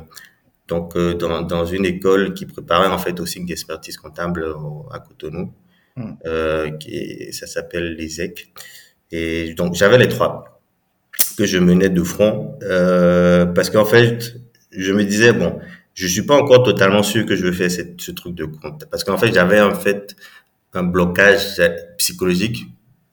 [0.67, 4.45] donc euh, dans, dans une école qui préparait en fait aussi d'expertise comptable
[4.91, 5.53] à Cotonou,
[5.95, 6.11] mm.
[6.25, 8.51] euh, qui ça s'appelle l'ESEC.
[9.11, 10.61] Et donc j'avais les trois
[11.37, 14.35] que je menais de front euh, parce qu'en fait,
[14.71, 15.59] je me disais bon,
[15.93, 18.85] je suis pas encore totalement sûr que je veux faire cette, ce truc de compte
[18.89, 20.15] parce qu'en fait, j'avais en fait
[20.73, 21.61] un blocage
[21.97, 22.65] psychologique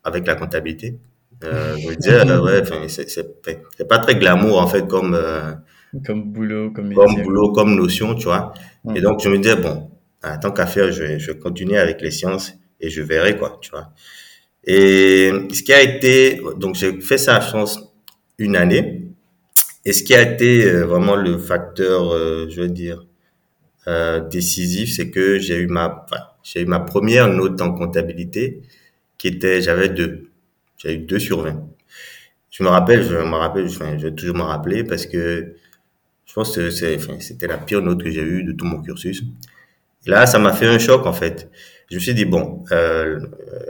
[0.02, 0.98] avec la comptabilité.
[1.42, 5.52] Euh, je me disais, euh, ouais, c'est, pas très glamour, en fait, comme, euh,
[6.06, 8.52] comme boulot, comme, comme boulot, comme notion, tu vois.
[8.84, 8.96] Mmh.
[8.96, 9.90] Et donc, je me disais, bon,
[10.40, 13.58] tant qu'à faire, je vais, je vais continuer avec les sciences et je verrai, quoi,
[13.60, 13.92] tu vois.
[14.64, 17.92] Et ce qui a été, donc, j'ai fait ça, je pense,
[18.38, 19.02] une année.
[19.84, 23.06] Et ce qui a été vraiment le facteur, euh, je veux dire,
[23.86, 28.62] euh, décisif, c'est que j'ai eu ma, enfin, j'ai eu ma première note en comptabilité
[29.18, 30.30] qui était, j'avais deux.
[30.78, 31.66] J'ai eu 2 sur 20.
[32.50, 35.54] Je me rappelle, je me rappelle, enfin, je vais toujours me rappeler parce que
[36.34, 39.22] je pense que c'était la pire note que j'ai eue de tout mon cursus.
[40.04, 41.48] Et là, ça m'a fait un choc, en fait.
[41.88, 43.20] Je me suis dit, bon, euh,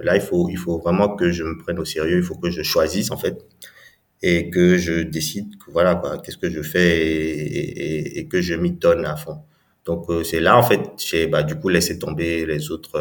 [0.02, 0.48] là, il faut,
[0.78, 3.44] vraiment que je me prenne au sérieux, il faut que je choisisse, en fait,
[4.22, 7.06] et que je décide, voilà, qu'est-ce que je fais
[8.18, 9.40] et, que je m'y donne à fond.
[9.84, 12.96] Donc, euh, c'est là, en fait, j'ai, bah, du coup, laissé tomber les autres,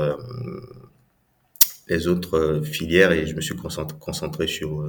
[2.34, 4.86] euh, filières et je me suis concentré, sur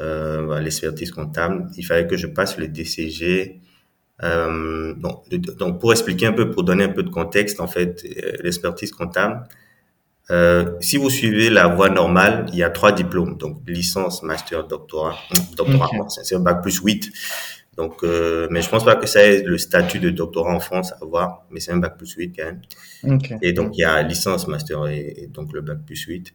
[0.00, 1.68] euh, l'expertise comptable.
[1.76, 3.60] Il fallait que je passe le DCG.
[4.22, 5.28] Euh, donc,
[5.58, 8.04] donc, pour expliquer un peu, pour donner un peu de contexte, en fait,
[8.42, 9.44] l'expertise comptable,
[10.30, 14.66] euh, si vous suivez la voie normale, il y a trois diplômes, donc licence, master,
[14.66, 15.16] doctorat.
[15.56, 16.20] Doctorat, okay.
[16.22, 17.10] c'est un bac plus 8.
[17.76, 20.92] Donc, euh, mais je pense pas que ça ait le statut de doctorat en France
[20.92, 23.16] à voir, mais c'est un bac plus 8 quand même.
[23.16, 23.38] Okay.
[23.42, 26.32] Et donc, il y a licence, master et, et, donc le bac plus 8.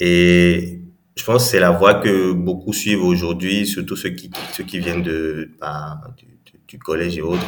[0.00, 0.82] Et
[1.16, 4.80] je pense que c'est la voie que beaucoup suivent aujourd'hui, surtout ceux qui, ceux qui
[4.80, 6.26] viennent de, bah, du,
[6.68, 7.46] du, collège et autres.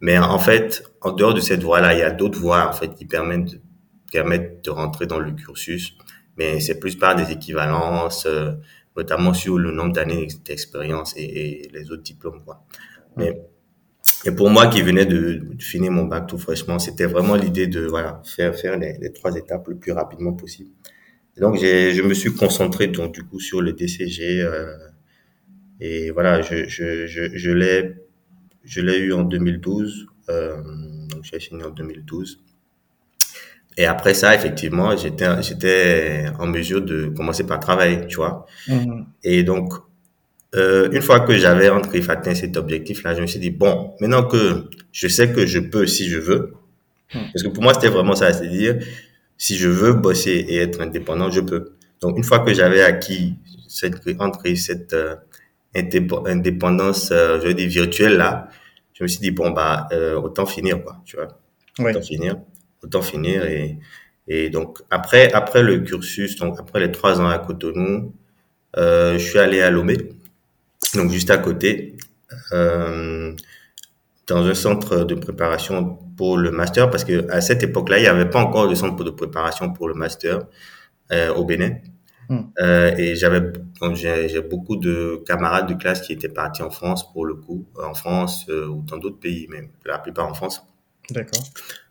[0.00, 2.94] Mais en fait, en dehors de cette voie-là, il y a d'autres voies, en fait,
[2.94, 3.60] qui permettent de,
[4.12, 5.96] permettent de rentrer dans le cursus.
[6.36, 8.52] mais c'est plus par des équivalences, euh,
[8.96, 12.64] notamment sur le nombre d'années d'expérience et, les autres diplômes, quoi.
[13.16, 13.40] Mais
[14.24, 17.86] et pour moi qui venais de, finir mon bac tout fraîchement, c'était vraiment l'idée de
[17.86, 20.70] voilà faire faire les, trois étapes le plus rapidement possible.
[21.36, 24.76] Et donc je me suis concentré donc du coup sur le DCG euh,
[25.80, 27.94] et voilà je je, je l'ai
[28.64, 30.56] je l'ai eu en 2012 euh,
[31.08, 32.40] donc j'ai fini en 2012
[33.78, 38.46] et après ça, effectivement, j'étais, j'étais en mesure de commencer par travailler, tu vois.
[38.68, 39.06] Mhm.
[39.24, 39.72] Et donc,
[40.54, 44.24] euh, une fois que j'avais entre atteint cet objectif-là, je me suis dit, bon, maintenant
[44.24, 46.52] que je sais que je peux si je veux,
[47.14, 47.20] Mhm.
[47.32, 48.78] parce que pour moi, c'était vraiment ça, c'est-à-dire,
[49.38, 51.72] si je veux bosser et être indépendant, je peux.
[52.00, 53.36] Donc, une fois que j'avais acquis
[53.68, 55.16] cette, entre cette euh,
[55.74, 58.48] indépendance, euh, je veux dire, virtuelle-là,
[58.94, 61.28] je me suis dit, bon, bah, euh, autant finir, quoi, tu vois
[61.78, 62.36] autant finir,
[62.82, 63.44] autant finir.
[63.46, 63.78] Et,
[64.28, 68.14] et donc, après, après le cursus, donc après les trois ans à Cotonou,
[68.76, 69.96] euh, je suis allé à Lomé,
[70.94, 71.96] donc juste à côté,
[72.52, 73.34] euh,
[74.26, 78.08] dans un centre de préparation pour le master, parce que à cette époque-là, il n'y
[78.08, 80.46] avait pas encore de centre de préparation pour le master
[81.36, 81.76] au Bénin.
[82.32, 82.40] Mm.
[82.60, 83.42] Euh, et j'avais
[83.94, 87.94] j'ai beaucoup de camarades de classe qui étaient partis en France pour le coup, en
[87.94, 90.62] France euh, ou dans d'autres pays, mais la plupart en France
[91.10, 91.42] D'accord.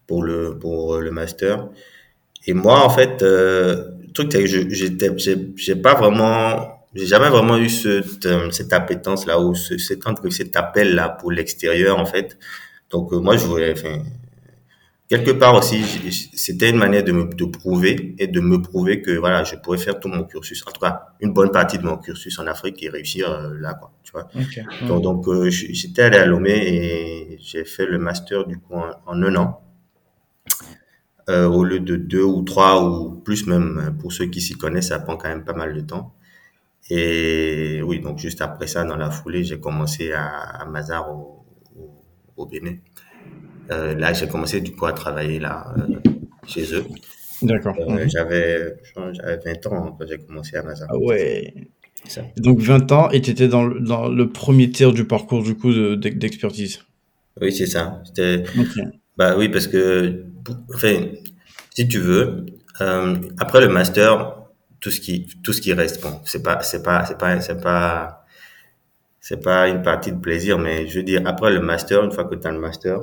[0.07, 1.69] pour le pour le master.
[2.47, 7.05] Et moi, en fait, euh, le truc, c'est que je j'étais j'ai pas vraiment j'ai
[7.05, 11.99] jamais vraiment eu cette euh, cette appétence là ou ce, cet appel là pour l'extérieur
[11.99, 12.37] en fait.
[12.89, 14.03] Donc euh, moi, je voulais, enfin,
[15.11, 15.79] quelque part aussi,
[16.45, 19.77] c'était une manière de me de prouver et de me prouver que voilà, je pourrais
[19.85, 20.93] faire tout mon cursus, en tout cas
[21.25, 24.25] une bonne partie de mon cursus en Afrique et réussir euh, là quoi, tu vois.
[24.87, 28.89] Donc, donc euh, j'étais allé à Lomé et j'ai fait le master du coup en,
[29.11, 29.49] en un an,
[31.29, 33.95] euh, au lieu de deux ou trois ou plus même.
[33.99, 36.13] Pour ceux qui s'y connaissent, ça prend quand même pas mal de temps.
[36.89, 40.27] Et oui, donc juste après ça, dans la foulée, j'ai commencé à,
[40.61, 41.45] à Mazar au,
[41.77, 41.89] au,
[42.37, 42.75] au Bénin.
[43.71, 45.95] Euh, là, j'ai commencé du coup à travailler là euh,
[46.47, 46.85] chez eux.
[47.41, 47.75] D'accord.
[47.75, 48.09] Mhm.
[48.09, 50.87] j'avais je pense, j'avais 20 ans quand j'ai commencé à Mazar.
[50.91, 51.53] Ah ouais.
[52.05, 52.21] Ça.
[52.37, 55.55] Donc 20 ans et tu étais dans, le- dans le premier tiers du parcours du
[55.55, 56.79] coup de- d'ex- d'expertise.
[57.39, 58.01] Oui, c'est ça.
[59.17, 60.23] Bah oui, parce que,
[60.73, 61.05] enfin,
[61.75, 62.45] si tu veux,
[62.81, 64.35] euh, après le master,
[64.79, 67.61] tout ce qui, tout ce qui reste, bon, c'est pas, c'est pas, c'est pas, c'est
[67.61, 68.25] pas,
[69.19, 72.25] c'est pas une partie de plaisir, mais je veux dire, après le master, une fois
[72.25, 72.99] que tu as le master,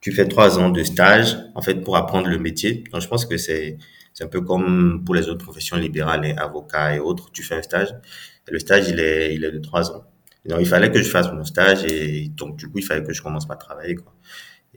[0.00, 2.84] tu fais trois ans de stage, en fait, pour apprendre le métier.
[2.92, 3.78] Donc, je pense que c'est,
[4.14, 7.56] c'est un peu comme pour les autres professions libérales, et avocats et autres, tu fais
[7.56, 7.94] un stage.
[8.48, 10.04] Le stage, il est, il est de trois ans.
[10.46, 13.12] Donc, il fallait que je fasse mon stage et donc, du coup, il fallait que
[13.12, 14.14] je commence par travailler, quoi.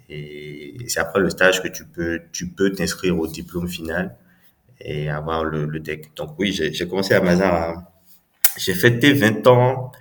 [0.10, 4.17] Et c'est après le stage que tu peux, tu peux t'inscrire au diplôme final
[4.79, 6.12] et avoir le, le DEC.
[6.15, 7.84] Donc oui, j'ai j'ai commencé à Mazar.
[8.57, 9.91] J'ai fêté 20 ans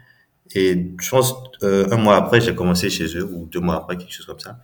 [0.54, 3.96] et je pense euh, un mois après, j'ai commencé chez eux ou deux mois après,
[3.96, 4.58] quelque chose comme ça.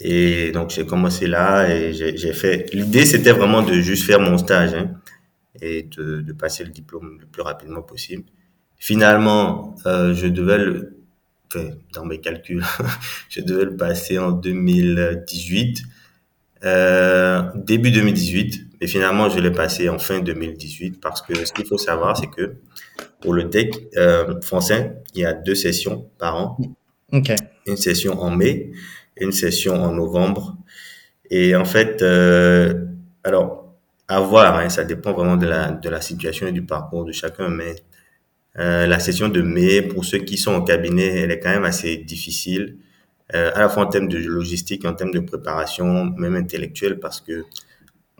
[0.00, 2.72] Et donc j'ai commencé là et j'ai fait.
[2.72, 4.90] L'idée c'était vraiment de juste faire mon stage hein,
[5.60, 8.24] et de, de passer le diplôme le plus rapidement possible.
[8.76, 10.98] Finalement, euh, je devais le,
[11.46, 12.64] enfin, dans mes calculs,
[13.30, 15.82] je devais le passer en 2018,
[16.64, 21.66] euh, début 2018, mais finalement je l'ai passé en fin 2018 parce que ce qu'il
[21.66, 22.56] faut savoir, c'est que
[23.20, 26.58] pour le DEC euh, français, il y a deux sessions par an,
[27.66, 28.72] une session en mai
[29.16, 30.56] une session en novembre.
[31.30, 32.74] Et en fait, euh,
[33.24, 33.74] alors
[34.08, 37.12] à voir, hein, ça dépend vraiment de la de la situation et du parcours de
[37.12, 37.76] chacun, mais
[38.58, 41.64] euh, la session de mai, pour ceux qui sont au cabinet, elle est quand même
[41.64, 42.76] assez difficile,
[43.34, 47.20] euh, à la fois en termes de logistique, en termes de préparation, même intellectuelle, parce
[47.20, 47.44] que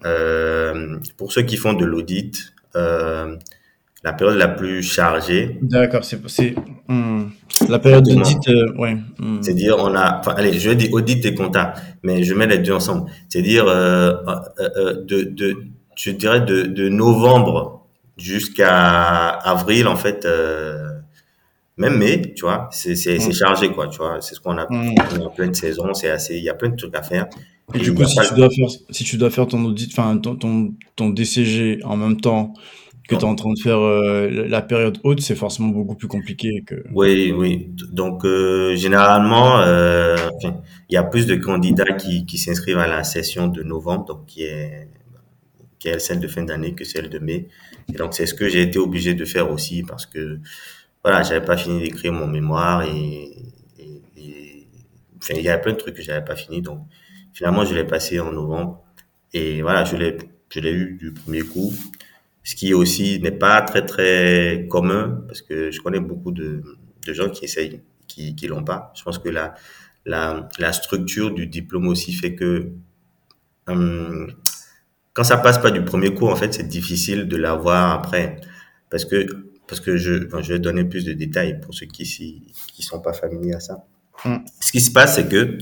[0.05, 3.37] euh, pour ceux qui font de l'audit, euh,
[4.05, 6.05] la période la plus chargée, D'accord.
[6.05, 6.55] C'est
[6.89, 7.25] hmm.
[7.69, 8.49] la période d'audit.
[8.49, 8.97] euh, ouais.
[9.19, 9.39] hmm.
[9.41, 12.47] c'est dire on a, enfin allez, je vais dire audit et compta, mais je mets
[12.47, 13.11] les deux ensemble.
[13.31, 15.57] C'est dire euh, euh, euh, de, de,
[15.97, 17.87] je dirais de, de novembre
[18.19, 20.29] jusqu'à avril en fait.
[21.77, 23.33] Même mai, tu vois, c'est c'est c'est Mm.
[23.33, 26.45] chargé quoi, tu vois, c'est ce qu'on a on en pleine saison, c'est assez, il
[26.45, 27.27] y a plein de trucs à faire.
[27.75, 29.91] Et Et du coup, a si tu dois faire, si tu dois faire ton audit,
[29.91, 32.55] enfin ton, ton, ton DCG en même temps
[33.09, 36.09] que tu es en train de faire euh, la période haute, c'est forcément beaucoup plus
[36.09, 36.85] compliqué que.
[36.93, 37.69] Oui, oui.
[37.93, 40.17] Donc euh, généralement, euh,
[40.89, 44.27] il y a plus de candidats qui qui s'inscrivent à la session de novembre, donc
[44.27, 44.89] qui est
[45.79, 47.49] qui est celle de fin d'année que celle de mai.
[47.93, 50.41] Et donc c'est ce que j'ai été obligé de faire aussi parce que
[51.03, 53.31] voilà, j'avais pas fini d'écrire mon mémoire et,
[55.31, 56.81] il y a plein de trucs que j'avais pas fini, donc
[57.33, 58.83] finalement je l'ai passé en novembre
[59.33, 60.19] et voilà, je l'ai
[60.51, 61.73] je l'ai eu du premier coup.
[62.45, 66.63] Ce qui aussi n'est pas très très commun parce que je connais beaucoup de,
[67.07, 68.93] de gens qui essayent, qui qui l'ont pas.
[68.97, 69.55] Je pense que la
[70.07, 72.71] la la structure du diplôme aussi fait que
[73.67, 74.33] hum,
[75.15, 78.37] quand ça passe pas du premier coup, en fait, c'est difficile de l'avoir après
[78.91, 79.27] parce que
[79.67, 82.05] parce que je enfin, je vais donner plus de détails pour ceux qui
[82.75, 83.87] qui sont pas familiers à ça.
[84.25, 84.37] Mm.
[84.61, 85.59] Ce qui se passe, c'est que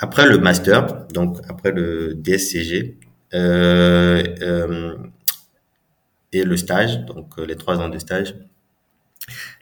[0.00, 2.98] après le master, donc après le DSCG,
[3.34, 4.96] euh, euh,
[6.32, 8.34] et le stage, donc euh, les trois ans de stage.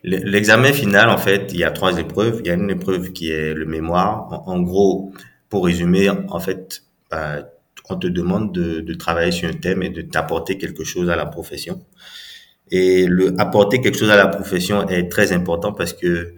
[0.02, 2.40] Le- L'examen final, en fait, il y a trois épreuves.
[2.44, 4.42] Il y a une épreuve qui est le mémoire.
[4.48, 5.12] En, gros,
[5.48, 7.48] pour résumer, en fait, bah,
[7.88, 11.26] on te demande de, travailler sur un thème et de t'apporter quelque chose à la
[11.26, 11.80] profession.
[12.70, 16.34] Et le apporter quelque chose à la profession est très important parce que,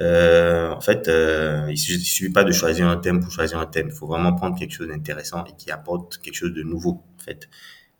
[0.00, 3.88] euh, en fait, euh, il suffit pas de choisir un thème pour choisir un thème.
[3.90, 7.22] Il faut vraiment prendre quelque chose d'intéressant et qui apporte quelque chose de nouveau, en
[7.24, 7.48] fait,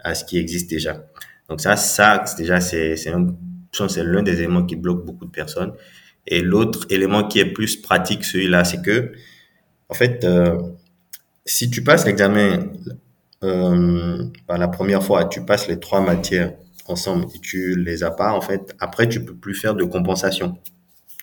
[0.00, 1.04] à ce qui existe déjà.
[1.52, 2.96] Donc ça, ça déjà c'est
[3.98, 5.74] l'un des éléments qui bloque beaucoup de personnes.
[6.26, 9.12] Et l'autre élément qui est plus pratique, celui-là, c'est que
[9.90, 10.56] en fait, euh,
[11.44, 12.70] si tu passes l'examen
[13.44, 16.54] euh, la première fois, tu passes les trois matières
[16.88, 20.56] ensemble et tu les as pas, en fait, après tu peux plus faire de compensation.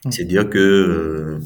[0.05, 0.11] Mm.
[0.11, 1.39] C'est-à-dire que euh,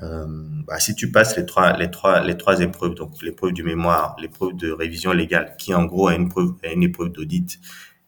[0.00, 0.26] euh,
[0.66, 4.16] bah, si tu passes les trois, les trois, les trois épreuves, donc l'épreuve du mémoire,
[4.20, 7.60] l'épreuve de révision légale, qui en gros est une preuve, est une épreuve d'audit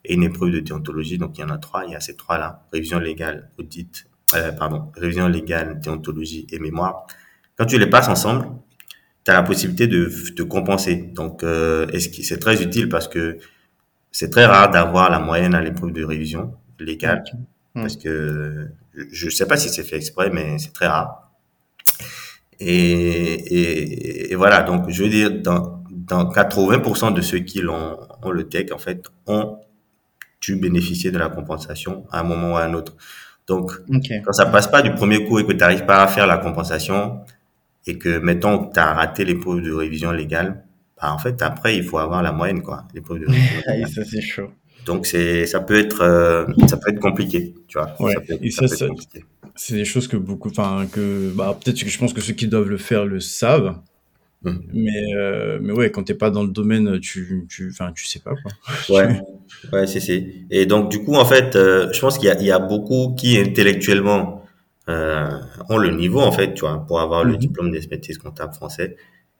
[0.04, 2.16] et une épreuve de déontologie, donc il y en a trois, il y a ces
[2.16, 7.06] trois-là, révision légale, audit, euh, pardon, révision légale, déontologie et mémoire.
[7.56, 8.46] Quand tu les passes ensemble,
[9.24, 10.96] tu as la possibilité de de compenser.
[11.14, 13.38] Donc, euh, c'est très utile parce que
[14.12, 17.34] c'est très rare d'avoir la moyenne à l'épreuve de révision légale, Ok.
[17.74, 17.80] Mm.
[17.82, 21.23] parce que je ne sais pas si c'est fait exprès, mais c'est très rare.
[22.60, 27.98] Et, et, et voilà, donc je veux dire, dans, dans 80% de ceux qui l'ont
[28.22, 29.58] ont le tech, en fait, ont
[30.40, 32.94] dû bénéficier de la compensation à un moment ou à un autre.
[33.46, 33.72] Donc,
[34.24, 36.38] quand ça passe pas du premier coup et que tu n'arrives pas à faire la
[36.38, 37.20] compensation
[37.86, 40.64] et que, mettons, tu as raté l'épreuve de révision légale,
[41.00, 44.04] bah, en fait, après, il faut avoir la moyenne, quoi, l'épreuve de révision Ah, ça,
[44.04, 44.50] c'est chaud.
[44.84, 47.94] Donc, c'est, ça peut être, euh, ça peut être compliqué, tu vois.
[48.00, 48.14] Ouais.
[48.14, 49.24] Ça peut, Et ça ça, peut être ça, compliqué.
[49.54, 52.48] c'est des choses que beaucoup, enfin, que, bah, peut-être que je pense que ceux qui
[52.48, 53.76] doivent le faire le savent.
[54.42, 54.58] Hmm.
[54.74, 58.20] Mais, euh, mais ouais, quand t'es pas dans le domaine, tu, tu, enfin, tu sais
[58.20, 58.52] pas, quoi.
[58.90, 59.20] Ouais,
[59.72, 60.26] ouais, c'est, c'est.
[60.50, 62.58] Et donc, du coup, en fait, euh, je pense qu'il y a, il y a
[62.58, 64.44] beaucoup qui, intellectuellement,
[64.90, 65.30] euh,
[65.70, 67.38] ont le niveau, en fait, tu vois, pour avoir le Mhm.
[67.38, 68.96] diplôme d'expertise comptable français,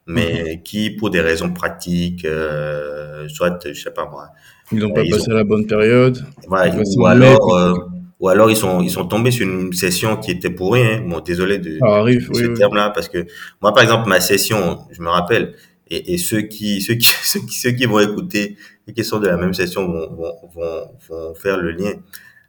[0.07, 4.27] mais qui, pour des raisons pratiques, euh, soit, je sais pas moi,
[4.71, 6.23] Ils n'ont euh, pas ils passé ont, la bonne période.
[6.49, 7.73] passent ou alors, euh,
[8.19, 11.01] ou alors ils sont, ils sont tombés sur une session qui était pour rien.
[11.01, 12.53] Bon, désolé de, Ça arrive, de oui, ce oui.
[12.53, 13.25] terme-là, parce que
[13.61, 15.53] moi, par exemple, ma session, je me rappelle,
[15.89, 19.19] et, et ceux qui, ceux qui, ceux qui, ceux qui vont écouter et qui sont
[19.19, 21.93] de la même session vont, vont, vont, vont faire le lien.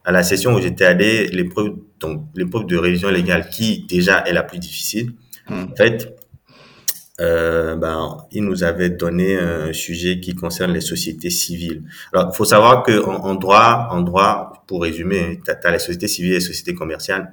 [0.05, 4.33] À la session où j'étais allé, l'épreuve, donc, l'épreuve de révision légale, qui déjà est
[4.33, 5.13] la plus difficile,
[5.49, 5.67] Hmm.
[5.71, 6.16] en fait,
[7.21, 11.83] euh, ben, il nous avait donné un sujet qui concerne les sociétés civiles.
[12.13, 15.79] Alors, il faut savoir que en, en droit, en droit, pour résumer, tu as, les
[15.79, 17.33] sociétés civiles et les sociétés commerciales,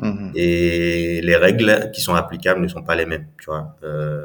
[0.00, 0.30] Mhm.
[0.36, 3.26] et les règles qui sont applicables ne sont pas les mêmes.
[3.40, 4.24] Tu vois, euh,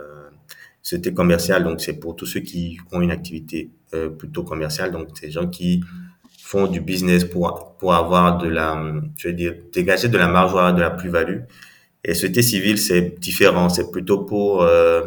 [0.84, 5.08] société commerciale, donc c'est pour tous ceux qui ont une activité euh, plutôt commerciale, donc
[5.16, 5.84] c'est des gens qui
[6.44, 8.84] font du business pour pour avoir de la,
[9.18, 11.40] je veux dire, dégager de la marge ou de la plus-value.
[12.04, 13.70] Et société civile, c'est différent.
[13.70, 15.04] C'est plutôt pour euh,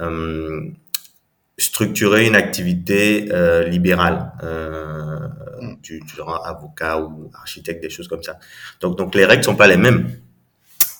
[0.00, 0.60] euh,
[1.58, 5.20] structurer une activité euh, libérale, euh,
[5.60, 5.76] Mm.
[5.82, 8.38] du, du genre avocat ou architecte, des choses comme ça.
[8.80, 10.06] Donc, donc les règles sont pas les mêmes.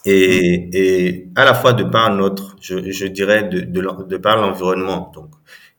[0.05, 4.37] Et, et à la fois de par notre, je, je dirais, de, de, de par
[4.37, 5.31] l'environnement, donc,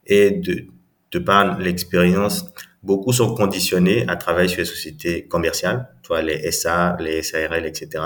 [0.05, 0.65] et de,
[1.11, 2.45] de par l'expérience,
[2.83, 7.65] beaucoup sont conditionnés à travailler sur les sociétés commerciales, tu vois, les SA, les SARL,
[7.65, 8.03] etc.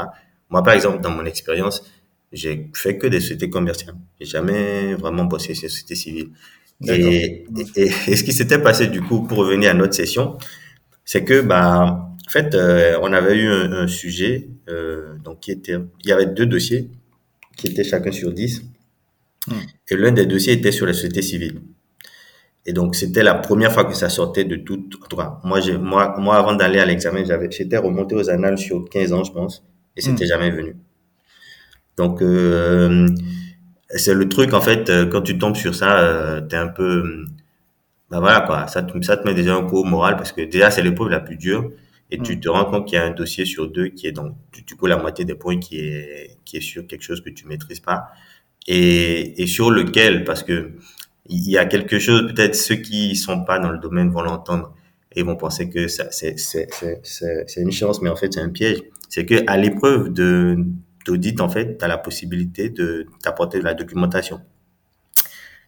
[0.52, 1.84] Moi, par exemple, dans mon expérience,
[2.32, 3.96] j'ai fait que des sociétés commerciales.
[4.20, 6.30] J'ai jamais vraiment bossé sur les sociétés civiles.
[6.80, 7.12] D'accord.
[7.12, 10.38] Et, et, et ce qui s'était passé, du coup, pour revenir à notre session,
[11.06, 15.52] c'est que, bah, en fait, euh, on avait eu un, un sujet, euh, donc qui
[15.52, 16.90] était, il y avait deux dossiers
[17.58, 18.64] qui étaient chacun sur 10.
[19.48, 19.54] Hmm.
[19.90, 21.62] Et l'un des dossiers était sur la société civile.
[22.66, 25.60] Et donc, c'était la première fois que ça sortait de tout, en tout cas, moi,
[25.80, 29.32] moi, moi, avant d'aller à l'examen, j'avais, j'étais remonté aux annales sur 15 ans, je
[29.32, 29.64] pense,
[29.96, 30.28] et c'était Hmm.
[30.28, 30.76] jamais venu.
[31.98, 33.08] Donc, euh,
[33.96, 36.84] c'est le truc, en fait, euh, quand tu tombes sur ça, euh, t'es un peu,
[37.06, 37.26] euh,
[38.10, 40.42] bah voilà, quoi, ça te, ça te met déjà un coup au moral parce que
[40.42, 41.72] déjà, c'est l'épreuve la plus dure
[42.12, 42.42] et tu Hmm.
[42.42, 44.76] te rends compte qu'il y a un dossier sur deux qui est donc, du du
[44.76, 47.82] coup, la moitié des points qui est, qui est sur quelque chose que tu maîtrises
[47.82, 48.08] pas
[48.68, 50.72] et, et sur lequel, parce que
[51.28, 54.74] il y a quelque chose, peut-être ceux qui sont pas dans le domaine vont l'entendre,
[55.14, 56.10] et ils vont penser que c'est,
[57.58, 58.82] une chance, mais en fait, c'est un piège.
[59.10, 60.58] C'est que à l'épreuve de,
[61.06, 64.40] d'audit, en fait, tu as la possibilité de t'apporter de la documentation.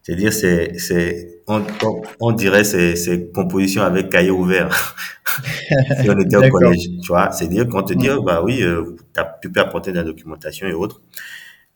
[0.02, 4.96] C'est-à-dire, c'est, c'est, on, on, on dirait, c'est, c'est composition avec cahier ouvert.
[6.02, 7.30] si on était au collège, tu vois.
[7.32, 8.16] C'est-à-dire qu'on te dit, Mm.
[8.18, 11.00] oh, bah oui, euh, t'as- tu peux apporter de la documentation et autres.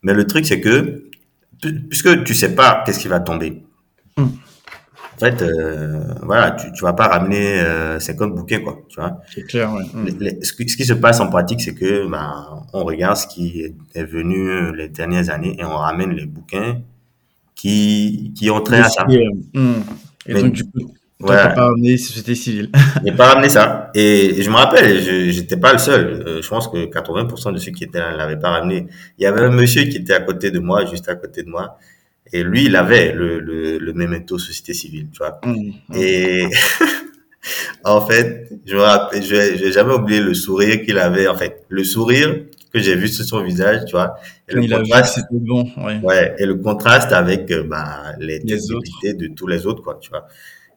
[0.02, 1.04] Mais le truc, c'est que,
[1.62, 3.62] pu- puisque tu sais pas qu'est-ce qui va tomber,
[4.18, 4.26] Mm.
[5.20, 9.20] En fait, euh, voilà, tu, tu vas pas ramener euh, 50 bouquets, quoi, tu vois.
[9.34, 9.82] C'est clair, ouais.
[10.04, 13.16] Les- les- ce, qui, ce qui se passe en pratique, c'est que, bah, on regarde
[13.16, 16.78] ce qui est venu les dernières années et on ramène les bouquins
[17.54, 19.04] qui, qui ont trait à ça.
[19.08, 19.74] c'est, euh, mm.
[20.26, 21.48] Et Mais- donc, du coup, Voilà.
[21.48, 22.70] pas ramené société civile.
[23.04, 23.90] J'ai pas ramené ça.
[23.94, 26.22] Et je me rappelle, je j'étais pas le seul.
[26.26, 28.86] Euh, je pense que 80% de ceux qui étaient là ne l'avaient pas ramené.
[29.18, 31.48] Il y avait un monsieur qui était à côté de moi, juste à côté de
[31.48, 31.76] moi.
[32.32, 35.40] Et lui, il avait le, le, le memento société civile, tu vois.
[35.44, 35.52] Mm.
[35.52, 35.72] Mm.
[35.96, 36.46] Et
[37.84, 41.28] en fait, je me rappelle, je vais, je vais jamais oublier le sourire qu'il avait,
[41.28, 41.64] en fait.
[41.68, 42.36] Le sourire
[42.72, 44.14] que j'ai vu sur son visage, tu vois.
[44.48, 46.00] Et le Il contraste, c'était bon, ouais.
[46.02, 49.98] ouais, et le contraste avec, euh, bah, les Les technicités de tous les autres, quoi,
[50.00, 50.26] tu vois.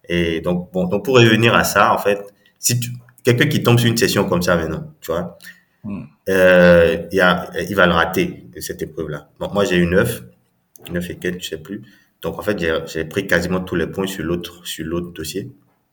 [0.08, 2.20] Et donc, bon, donc pour revenir à ça, en fait,
[2.60, 2.92] si tu,
[3.24, 5.38] quelqu'un qui tombe sur une session comme ça maintenant, tu vois,
[5.84, 6.04] Mm.
[6.30, 9.30] euh, il y a, il va le rater, cette épreuve-là.
[9.40, 10.24] Donc, moi, j'ai eu 9,
[10.92, 11.82] 9 et quelques, je sais plus.
[12.22, 15.50] Donc, en fait, j'ai, pris quasiment tous les points sur l'autre, sur l'autre dossier.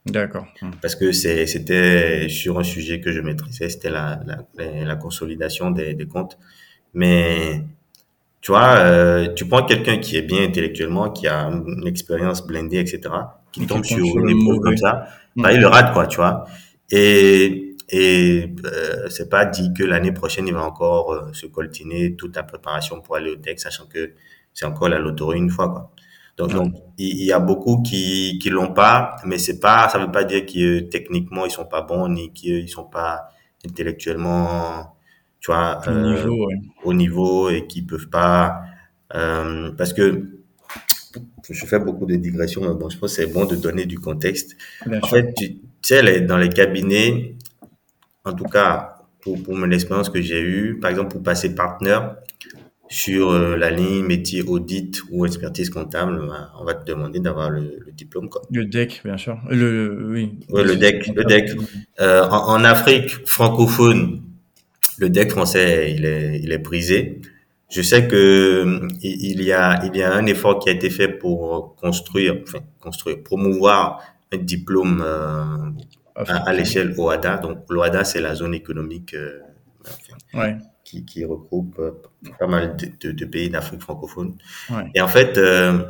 [0.07, 0.47] D'accord.
[0.63, 0.71] Mm.
[0.81, 4.21] Parce que c'était sur un sujet que je maîtrisais, c'était la,
[4.57, 6.39] la, consolidation des, des comptes.
[6.95, 7.63] Mais,
[8.41, 12.79] tu vois, euh, tu prends quelqu'un qui est bien intellectuellement, qui a une expérience blindée,
[12.79, 13.01] etc.,
[13.53, 15.43] qui Et tombe sur une épreuve comme ça, Mm.
[15.43, 16.47] bah, il le rate, quoi, tu vois.
[16.91, 22.17] Et, et euh, c'est pas dit que l'année prochaine, il va encore euh, se coltiner
[22.17, 24.13] toute la préparation pour aller au DEC, sachant que
[24.59, 25.93] c'est encore la loterie une fois, quoi.
[26.39, 26.53] Donc,
[26.99, 30.47] il y a beaucoup qui qui l'ont pas, mais c'est pas, ça veut pas dire
[30.47, 33.31] que techniquement ils sont pas bons ni qu'ils sont pas
[33.67, 34.97] intellectuellement,
[35.41, 36.61] tu vois, Au euh, niveau, ouais.
[36.85, 38.63] au niveau et qui peuvent pas,
[39.15, 40.39] euh, parce que
[41.51, 43.99] je fais beaucoup de digressions, mais bon, je pense que c'est bon de donner du
[43.99, 44.57] contexte.
[44.87, 45.19] Bien En sûr.
[45.19, 47.37] fait, tu, tu sais, les- dans les cabinets,
[48.25, 52.17] en tout cas, pour, pour mon expérience que j'ai eue, par exemple, pour passer partenaire
[52.89, 57.51] sur euh, la ligne métier audit ou expertise comptable, ben, on va te demander d'avoir
[57.51, 58.43] le, le diplôme, quoi.
[58.51, 59.39] Le DEC, bien sûr.
[59.51, 60.39] Le, oui.
[60.49, 61.51] Ouais, le DEC, le DEC.
[62.01, 64.23] Euh, en, en Afrique francophone,
[64.99, 67.21] le DEC français, il est, il est brisé.
[67.71, 71.09] Je sais que il y a, il y a un effort qui a été fait
[71.09, 74.01] pour construire, enfin, construire, promouvoir
[74.33, 75.45] un diplôme euh,
[76.17, 77.37] à, à l'échelle OADA.
[77.37, 79.41] Donc, l'OADA, c'est la zone économique euh,
[79.83, 80.57] enfin, Ouais.
[80.89, 81.93] Qui, qui regroupe euh,
[82.39, 84.35] pas mal de, de- de pays d'Afrique francophone.
[84.71, 84.85] Ouais.
[84.95, 85.83] Et en fait, euh,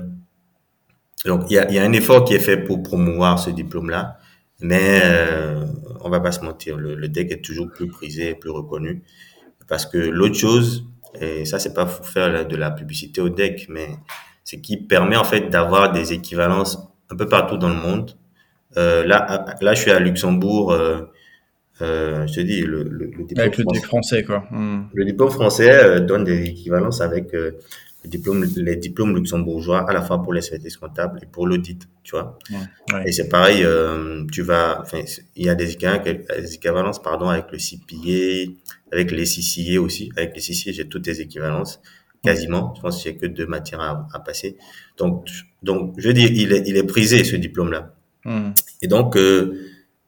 [1.25, 3.51] donc il y a, il y a un effort qui est fait pour promouvoir ce
[3.51, 4.19] diplôme-là,
[4.61, 5.65] mais euh,
[6.01, 9.03] on va pas se mentir, le, le DEC est toujours plus prisé et plus reconnu
[9.69, 10.87] parce que l'autre chose,
[11.21, 13.89] et ça c'est pas pour faire de la publicité au DEC, mais
[14.45, 16.79] c'est qui permet en fait d'avoir des équivalences
[17.11, 18.17] un peu partout dans le monde.
[18.77, 20.73] Euh, là, là, je suis à Luxembourg.
[20.73, 21.03] Euh,
[21.83, 24.45] euh, je te dis, le, le, le diplôme Avec le français- quoi.
[24.51, 24.89] Mm.
[24.95, 27.53] le diplôme français euh, donne des équivalences avec euh,
[28.05, 32.39] les diplômes luxembourgeois à la fois pour les services comptables et pour l'audit, tu vois.
[32.93, 33.03] Ouais.
[33.07, 34.85] Et c'est pareil, euh, tu vas,
[35.37, 35.73] il y a des
[36.55, 38.53] équivalences, pardon, avec le CPA,
[38.93, 40.11] avec les CCA aussi.
[40.17, 41.81] Avec les CCA, j'ai toutes les équivalences,
[42.25, 42.73] quasiment.
[42.77, 44.57] Je pense que j'ai que deux matières à, à passer.
[44.97, 45.27] Donc,
[45.63, 47.95] donc, je veux dire, il est, il est prisé, ce diplôme-là.
[48.25, 48.51] Mm.
[48.83, 49.59] Et donc, euh,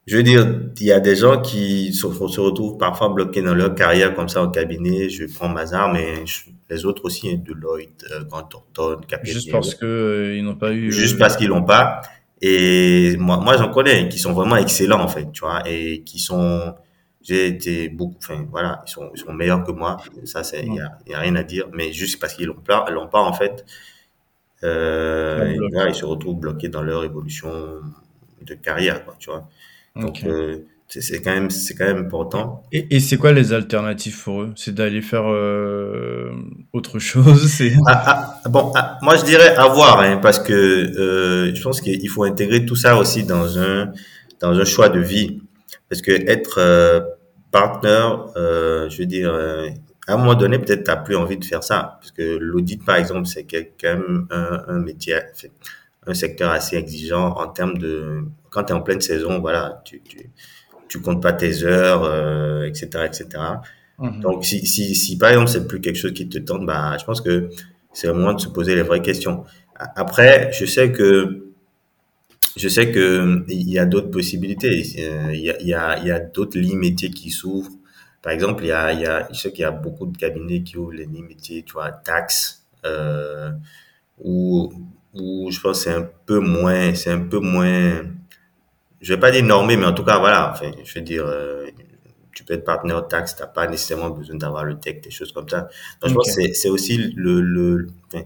[0.06, 0.46] je veux dire,
[0.80, 4.28] il y a des gens qui se, se retrouvent parfois bloqués dans leur carrière comme
[4.28, 5.08] ça au cabinet.
[5.08, 9.34] Je prends Mazar, mais je- les autres aussi, hein, Deloitte, euh, Grant Thornton, Capgemini.
[9.34, 10.90] Juste parce que euh, ils n'ont pas eu.
[10.92, 12.00] Juste euh, parce qu'ils l'ont pas.
[12.42, 16.18] Et moi, moi j'en connais qui sont vraiment excellents en fait, tu vois, et qui
[16.18, 16.74] sont,
[17.22, 19.98] j'ai été beaucoup, enfin voilà, ils sont, ils sont meilleurs que moi.
[20.24, 21.66] Ça, c'est, il y a, y a rien à dire.
[21.72, 23.64] Mais juste parce qu'ils l'ont pas, l'ont pas en fait,
[24.64, 27.51] euh, là, ils se retrouvent bloqués dans leur évolution
[28.42, 29.48] de carrière, quoi, tu vois.
[29.97, 30.24] Donc, Ok.
[30.24, 32.62] euh, c'est c'est quand même, c'est quand même important.
[32.72, 34.53] Et, et c'est quoi les alternatives pour eux?
[34.57, 36.32] C'est d'aller faire euh,
[36.72, 41.55] autre chose C'est Ah, ah, bon, ah, moi je dirais avoir, hein, parce que euh,
[41.55, 43.93] je pense qu'il faut intégrer tout ça aussi dans un
[44.41, 45.43] dans un choix de vie,
[45.88, 47.01] parce que être euh,
[47.53, 49.32] partenaire, je veux dire,
[50.07, 52.97] à un moment donné peut-être t'as plus envie de faire ça, parce que l'audit par
[52.97, 55.16] exemple c'est quand même un, un métier,
[56.07, 60.01] un secteur assez exigeant en termes de quand tu es en pleine saison, voilà, tu
[60.03, 60.30] tu
[60.88, 63.26] tu comptes pas tes heures, euh, etc., etc.
[63.98, 64.20] Mhm.
[64.20, 67.05] Donc, si, si, si par exemple, c'est plus quelque chose qui te tente, bah, je
[67.05, 67.48] pense que
[67.92, 69.44] c'est le moment de se poser les vraies questions.
[69.76, 71.46] Après, je sais que
[72.57, 74.82] je sais que il y a d'autres possibilités.
[74.98, 77.70] Euh, Il y a, il y a, il y a d'autres lits métiers qui s'ouvrent.
[78.22, 80.16] Par exemple, il y a, il y a, je sais qu'il y a beaucoup de
[80.16, 83.51] cabinets qui ouvrent les lits métiers, tu vois, taxes, euh,
[84.18, 84.72] où,
[85.14, 88.03] où je pense que c'est un peu moins, c'est un peu moins,
[89.01, 91.66] je vais pas dire normé, mais en tout cas, voilà, enfin, je veux dire, euh,
[92.34, 95.48] tu peux être partenaire taxe, t'as pas nécessairement besoin d'avoir le tech, des choses comme
[95.48, 95.68] ça.
[96.01, 98.24] Donc, je pense que c'est, aussi le, le, enfin,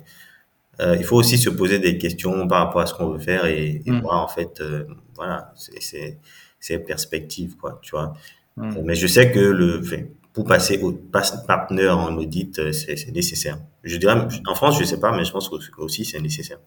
[0.81, 3.47] euh, il faut aussi se poser des questions par rapport à ce qu'on veut faire
[3.47, 4.01] et, et Mm.
[4.01, 6.19] voir en fait, euh, voilà, c'est
[6.61, 8.15] c'est perspective quoi, tu vois.
[8.57, 8.77] Mm.
[8.79, 10.03] Euh, Mais je sais que le, enfin,
[10.33, 13.59] pour passer au pass- partenaire en audit, euh, c'est nécessaire.
[13.85, 14.17] Je dirais,
[14.49, 16.59] en France, je sais pas, mais je pense que aussi c'est nécessaire.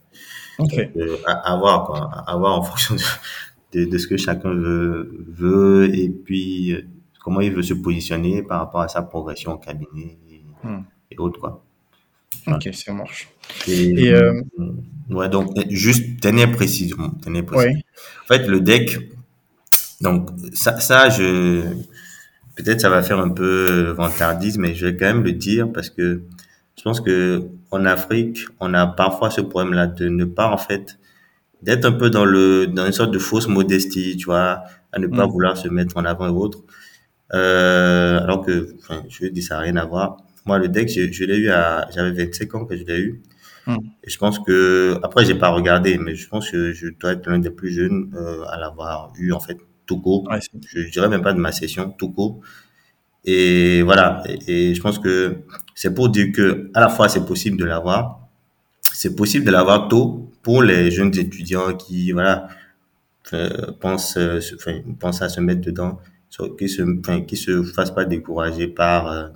[0.59, 0.73] Ok.
[0.95, 3.01] Euh, à, à voir quoi, à, à voir en fonction de,
[3.73, 6.81] de, de ce que chacun veut veut et puis euh,
[7.23, 10.79] comment il veut se positionner par rapport à sa progression au cabinet et, Mm.
[11.11, 11.63] et autres quoi.
[12.47, 13.29] Ok, ça marche.
[13.67, 14.41] Et, Et euh,
[15.11, 17.73] ouais, donc, euh, juste, dernière précision, dernière précision.
[17.73, 17.83] ouais.
[18.23, 18.97] En fait, le deck,
[20.01, 21.61] donc, ça, ça, je,
[22.55, 25.89] peut-être ça va faire un peu vantardise, mais je vais quand même le dire parce
[25.91, 26.23] que
[26.77, 30.97] je pense que en Afrique, on a parfois ce problème-là de ne pas, en fait,
[31.61, 35.07] d'être un peu dans le, dans une sorte de fausse modestie, tu vois, à ne
[35.07, 35.31] pas Mm.
[35.31, 36.63] vouloir se mettre en avant et autres.
[37.33, 40.17] Euh, alors que, enfin, je dis, ça n'a rien à voir.
[40.45, 43.21] Moi, le deck, je, je l'ai eu à, j'avais 25 ans que je l'ai eu.
[43.67, 43.77] Mm.
[44.03, 47.27] Et je pense que, après, j'ai pas regardé, mais je pense que je dois être
[47.29, 50.27] l'un des plus jeunes euh, à l'avoir eu, en fait, tout court.
[50.29, 52.41] Ouais, Je, je dirais même pas de ma session, tout court.
[53.25, 54.23] Et voilà.
[54.27, 55.37] Et, et je pense que
[55.75, 58.26] c'est pour dire que, à la fois, c'est possible de l'avoir.
[58.99, 62.47] C'est possible de l'avoir tôt pour les jeunes étudiants qui, voilà,
[63.33, 65.99] euh, pensent, euh, enfin, pensent à se mettre dedans,
[66.59, 69.27] qui se, enfin, qui se fassent pas décourager par euh,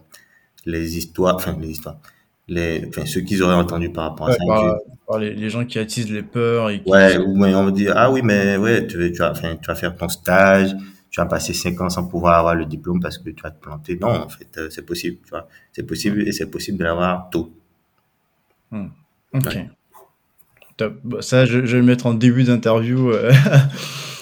[0.65, 1.99] les histoires, enfin, les histoires,
[2.47, 4.45] les, enfin, ce qu'ils auraient entendu par rapport à Ouais, ça.
[4.47, 4.75] par,
[5.07, 6.89] par les, les gens qui attisent les peurs et qui.
[6.91, 9.55] Ouais, ou mais on me dit, ah oui, mais ouais, tu, vas- tu vas, enfin,
[9.57, 10.71] tu vas faire ton stage,
[11.09, 13.61] tu vas passer cinq ans sans pouvoir avoir le diplôme parce que tu vas te
[13.61, 13.97] planter.
[14.01, 15.47] Non, en fait, c'est possible, tu vois.
[15.73, 17.51] C'est possible et c'est possible de l'avoir tôt.
[18.71, 19.00] Hmm.
[19.33, 19.45] Ok.
[19.45, 19.69] Ouais.
[20.77, 20.95] Top.
[21.21, 23.11] Ça, je, je vais le mettre en début d'interview.
[23.11, 23.31] euh,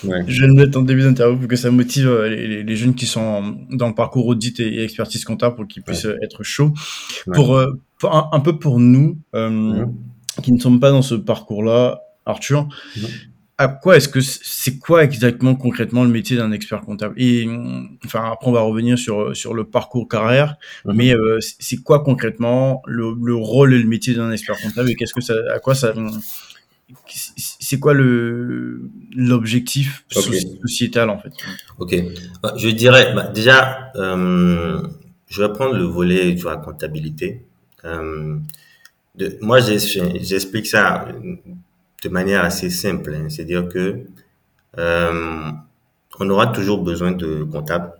[0.06, 0.24] Ouais.
[0.28, 2.76] je vais le mettre en début d'interview pour que ça motive euh, les, les- les
[2.78, 6.24] jeunes qui sont dans le parcours audit et, et expertise comptable pour qu'ils puissent euh,
[6.24, 6.74] être chauds.
[7.34, 7.62] Pour,
[8.00, 9.86] pour un, un peu pour nous, euh,
[10.42, 12.70] qui ne sommes pas dans ce parcours-là, Arthur.
[13.60, 17.14] À quoi est-ce que c'est quoi exactement concrètement le métier d'un expert comptable?
[17.18, 20.56] Et hum, enfin après on va revenir sur sur le parcours carrière,
[20.86, 20.96] Mhm.
[20.96, 24.90] mais euh, c'est quoi concrètement le, le rôle et le métier d'un expert comptable?
[24.92, 25.94] Et qu'est-ce que ça à quoi ça
[27.60, 31.32] c'est quoi le l'objectif sociétal en fait?
[31.78, 31.96] Ok.
[32.42, 34.82] Bah, Je dirais, bah, déjà, euh,
[35.30, 37.44] je vais prendre le volet de la comptabilité.
[37.86, 38.38] Euh,
[39.16, 41.08] de, moi, j'explique ça
[42.04, 43.14] de manière assez simple.
[43.14, 43.28] hein.
[43.30, 44.02] C'est-à-dire que
[44.78, 45.52] euh,
[46.20, 47.94] on aura toujours besoin de comptables.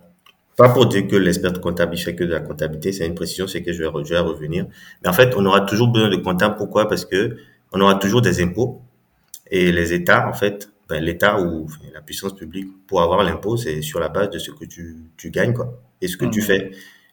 [0.56, 3.46] Pas pour dire que l'expert comptable, il fait que de la comptabilité, c'est une précision,
[3.48, 4.66] c'est que je vais, re- je vais revenir.
[5.02, 6.56] Mais en fait, on aura toujours besoin de comptables.
[6.56, 6.88] Pourquoi?
[6.88, 7.36] Parce que
[7.72, 8.82] on aura toujours des impôts.
[9.50, 13.56] Et les États, en fait, ben, l'État ou enfin, la puissance publique, pour avoir l'impôt,
[13.56, 16.40] c'est sur la base de ce que tu, tu gagnes, quoi, et ce que tu
[16.40, 16.46] Mhm.
[16.46, 16.70] fais.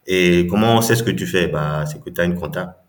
[0.07, 1.47] Et comment on sait ce que tu fais?
[1.47, 2.83] Bah, c'est que tu as une compta.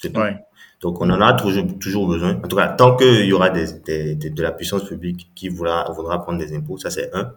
[0.00, 0.20] C'est tout.
[0.20, 0.36] Ouais.
[0.80, 2.36] Donc, on en a toujours, toujours besoin.
[2.42, 5.48] En tout cas, tant qu'il y aura des, des, des- de la puissance publique qui
[5.50, 7.32] voudra, voudra prendre des impôts, ça c'est un.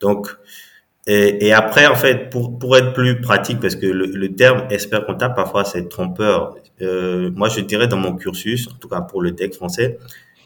[0.00, 0.28] Donc,
[1.08, 4.66] et, et après, en fait, pour, pour être plus pratique, parce que le, le terme
[4.70, 6.56] expert comptable, parfois, c'est trompeur.
[6.82, 9.98] Euh, moi, je dirais dans mon cursus, en tout cas pour le texte français,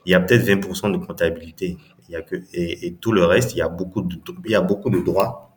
[0.06, 1.76] il y a peut-être 20% de comptabilité.
[2.08, 4.50] Il y a que, et, et tout le reste, il y a beaucoup de, il
[4.50, 5.56] y a beaucoup de droits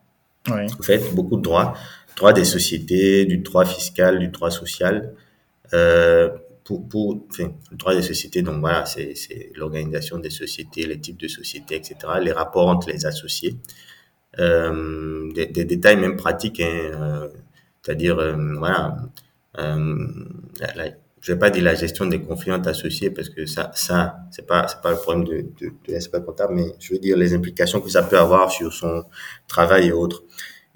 [0.79, 1.73] en fait, beaucoup de droits,
[2.17, 5.13] droit des sociétés, du droit fiscal, du droit social,
[6.63, 9.13] pour, pour, enfin, le droit des sociétés, donc voilà, c'est,
[9.55, 13.57] l'organisation des sociétés, les types de sociétés, etc., les rapports entre les associés,
[14.39, 17.27] euh, des, des détails même pratiques, hein, euh,
[17.81, 18.97] c'est-à-dire, euh, voilà,
[19.59, 20.07] euh,
[20.75, 20.85] la,
[21.23, 24.45] je vais pas dire la gestion des conflits entre associés parce que ça, ça, c'est
[24.45, 27.33] pas, c'est pas le problème de, de, de l'expert comptable, mais je veux dire les
[27.33, 29.05] implications que ça peut avoir sur son
[29.47, 30.23] travail et autres.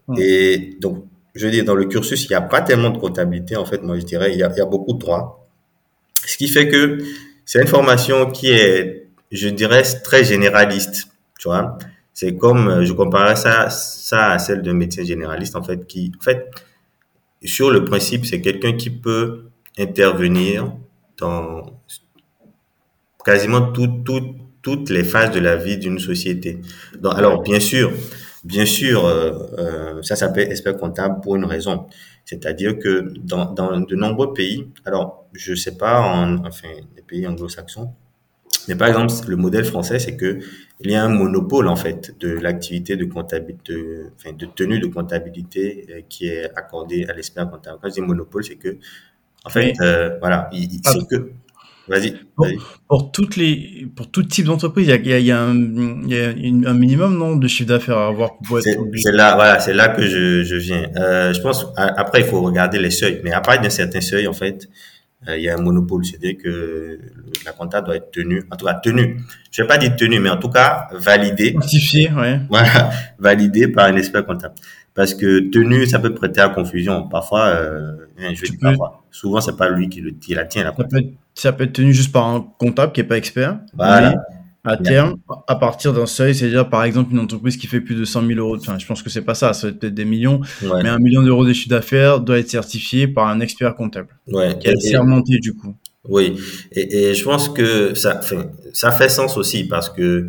[0.07, 0.15] Mm.
[0.19, 1.05] Et donc,
[1.37, 3.81] je veux dire, dans le cursus, il n'y a pas tellement de comptabilité, en fait,
[3.83, 5.47] moi, je dirais, il y a, il y a beaucoup de droits.
[6.25, 6.99] Ce qui fait que
[7.45, 11.09] c'est une formation qui est, je dirais, très généraliste,
[11.39, 11.77] tu vois.
[12.13, 16.11] C'est comme, euh, je comparais ça, ça à celle d'un médecin généraliste, en fait, qui,
[16.19, 16.49] en fait,
[17.43, 19.45] sur le principe, c'est quelqu'un qui peut
[19.77, 20.73] intervenir
[21.19, 21.63] dans
[23.23, 26.59] quasiment tout, tout- toutes les phases de la vie d'une société.
[27.15, 27.91] Alors, bien sûr,
[28.43, 31.87] bien sûr, euh, euh, ça s'appelle expert comptable pour une raison.
[32.25, 37.25] C'est-à-dire que dans, dans de nombreux pays, alors, je sais pas, en, enfin, les pays
[37.27, 37.93] anglo-saxons,
[38.67, 40.39] Mais par exemple, le modèle français, c'est que
[40.81, 44.79] il y a un monopole en fait de l'activité de comptabilité, de, enfin, de tenue
[44.79, 47.79] de comptabilité euh, qui est accordée à l'expert comptable.
[47.81, 48.77] Quand je dis monopole, c'est que
[49.45, 50.91] en fait, euh, voilà, il, il- Ah.
[50.93, 51.31] c'est que
[51.87, 52.13] vas-y.
[52.87, 55.55] Pour toutes les, pour tout type d'entreprise, il y a, y a- y a un,
[56.07, 59.03] y a une- un minimum non, de chiffre d'affaires à avoir pour être obligé.
[59.09, 60.89] c'est là, voilà, c'est là que je, je viens.
[60.97, 64.27] Euh, je pense après il faut regarder les seuils, mais à partir d'un certain seuil,
[64.27, 64.67] en fait,
[65.27, 66.99] euh, il y a un monopole, c'est-à-dire que
[67.45, 69.17] la compta doit être tenue, en tout cas tenue.
[69.51, 72.39] Je vais pas dire tenue, mais en tout cas validée, Quantifié, ouais.
[72.49, 74.53] voilà, validée par un expert comptable.
[74.97, 77.07] Parce que tenue, ça peut prêter à confusion.
[77.07, 79.03] Parfois, euh, je Tu dis peux- parfois.
[79.11, 81.63] Souvent, c'est pas lui qui, le, qui la tient la Ça peut, être, ça peut
[81.63, 83.59] être tenu juste par un comptable qui est pas expert.
[83.75, 84.15] Voilà.
[84.65, 85.15] À terme,
[85.47, 88.37] à partir d'un seuil, c'est-à-dire par exemple une entreprise qui fait plus de 100 000
[88.39, 90.83] euros, enfin je pense que c'est pas ça, ça va être peut-être des millions, Ouais,
[90.83, 94.57] mais un million d'euros de chiffre d'affaires doit être certifié par un expert comptable, ouais.
[94.59, 95.73] qui est sermenté du coup.
[96.09, 96.35] Oui,
[96.73, 98.19] et, et je pense que ça,
[98.73, 100.27] ça fait sens aussi parce que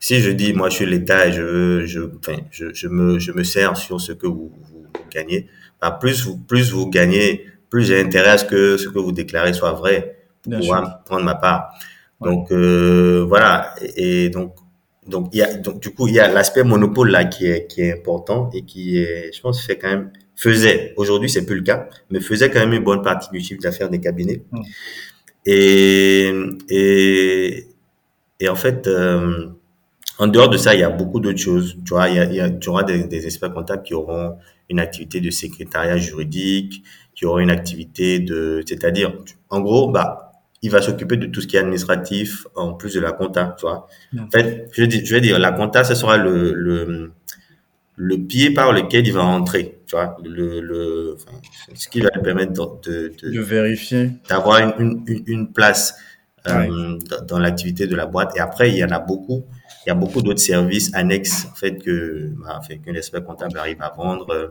[0.00, 3.18] si je dis moi je suis l'État et je veux, je, enfin, je, je me,
[3.18, 5.48] je me sers sur ce que vous, vous, vous gagnez,
[5.80, 9.12] bah, plus vous, plus vous gagnez, plus j'ai intérêt à ce que ce que vous
[9.12, 10.98] déclarez soit vrai pour Bien pouvoir sûr.
[11.04, 11.74] prendre ma part.
[12.20, 14.54] Donc euh, voilà, et, et donc
[15.06, 17.66] donc il y a donc du coup il y a l'aspect monopole là qui est
[17.66, 21.56] qui est important et qui est, je pense, fait quand même faisait aujourd'hui c'est plus
[21.56, 24.42] le cas, mais faisait quand même une bonne partie du chiffre d'affaires des cabinets.
[24.52, 24.60] Mm.
[25.46, 26.32] Et,
[26.68, 27.66] et,
[28.40, 29.46] et en fait, euh,
[30.18, 31.76] en dehors de ça, il y a beaucoup d'autres choses.
[31.84, 33.94] Tu vois, il y a, il y a, tu auras des, des experts comptables qui
[33.94, 34.36] auront
[34.68, 36.82] une activité de secrétariat juridique,
[37.14, 39.12] qui auront une activité de, c'est-à-dire,
[39.50, 43.00] en gros, bah, il va s'occuper de tout ce qui est administratif en plus de
[43.00, 43.88] la compta, tu vois.
[44.18, 47.12] En fait, je vais dire, je vais dire, la compta, ce sera le, le,
[47.96, 51.36] le pied par lequel il va entrer, tu vois, le, le, enfin,
[51.74, 52.52] ce qui va lui permettre
[52.82, 54.10] de, de, de- vérifier.
[54.28, 55.94] d'avoir une, une, une- une place
[56.48, 56.98] euh, Ouais.
[57.08, 58.36] dans, dans l'activité de la boîte.
[58.36, 59.44] Et après, il y en a beaucoup.
[59.88, 63.80] Il y a beaucoup d'autres services annexes en fait que bah, qu'un expert comptable arrive
[63.80, 64.28] à vendre.
[64.34, 64.48] Euh,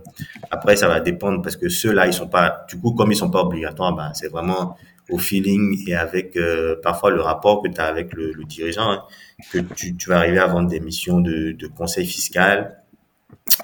[0.50, 2.66] Après, ça va dépendre parce que ceux-là, ils sont pas.
[2.68, 4.78] Du coup, comme ils sont pas obligatoires, bah, c'est vraiment
[5.12, 9.04] au feeling et avec euh, parfois le rapport que tu as avec le, dirigeant hein,
[9.54, 12.82] que tu, vas arriver à vendre des missions de, de conseil fiscal,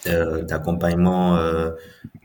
[0.05, 1.71] euh, d'accompagnement euh,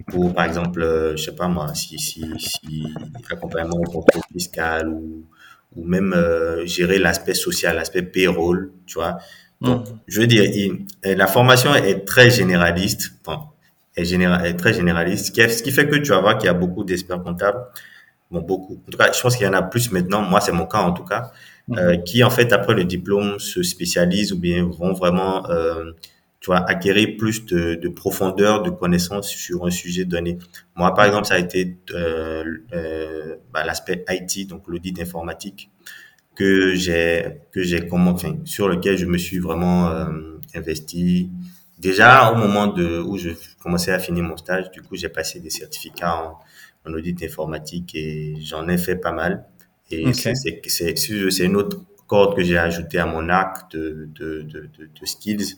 [0.09, 2.85] pour, par exemple, euh, je sais pas moi, si, si, si
[3.31, 5.25] accompagnement au contrôle fiscal ou,
[5.77, 9.19] ou même euh, gérer l'aspect social, l'aspect payroll, tu vois.
[9.61, 9.99] Donc, Mhm.
[10.07, 13.43] je veux dire, il- euh, la formation est très généraliste, enfin,
[13.97, 16.39] est, généra- est très généraliste, ce qui, est- ce qui fait que tu vas voir
[16.39, 17.61] qu'il y a beaucoup d'experts comptables,
[18.31, 18.81] bon, beaucoup.
[18.87, 20.79] En tout cas, je pense qu'il y en a plus maintenant, moi c'est mon cas
[20.81, 21.33] en tout cas,
[21.77, 25.93] euh, qui en fait après le diplôme se spécialisent ou bien vont vraiment euh,
[26.41, 30.39] tu vois acquérir plus de, de profondeur de connaissances sur un sujet donné.
[30.77, 35.71] Moi par exemple ça a été euh, euh, bah, l'aspect IT donc l'audit informatique
[36.35, 41.31] que j'ai que j'ai comment enfin sur lequel je me suis vraiment euh, investi.
[41.79, 43.31] Déjà au moment de où je
[43.63, 46.39] commençais à finir mon stage du coup j'ai passé des certificats en,
[46.89, 49.45] en audit informatique et j'en ai fait pas mal.
[49.91, 50.29] Et Ok.
[50.35, 54.69] c'est c'est une autre corde que j'ai ajoutée à mon arc de de, de,
[55.01, 55.57] de skills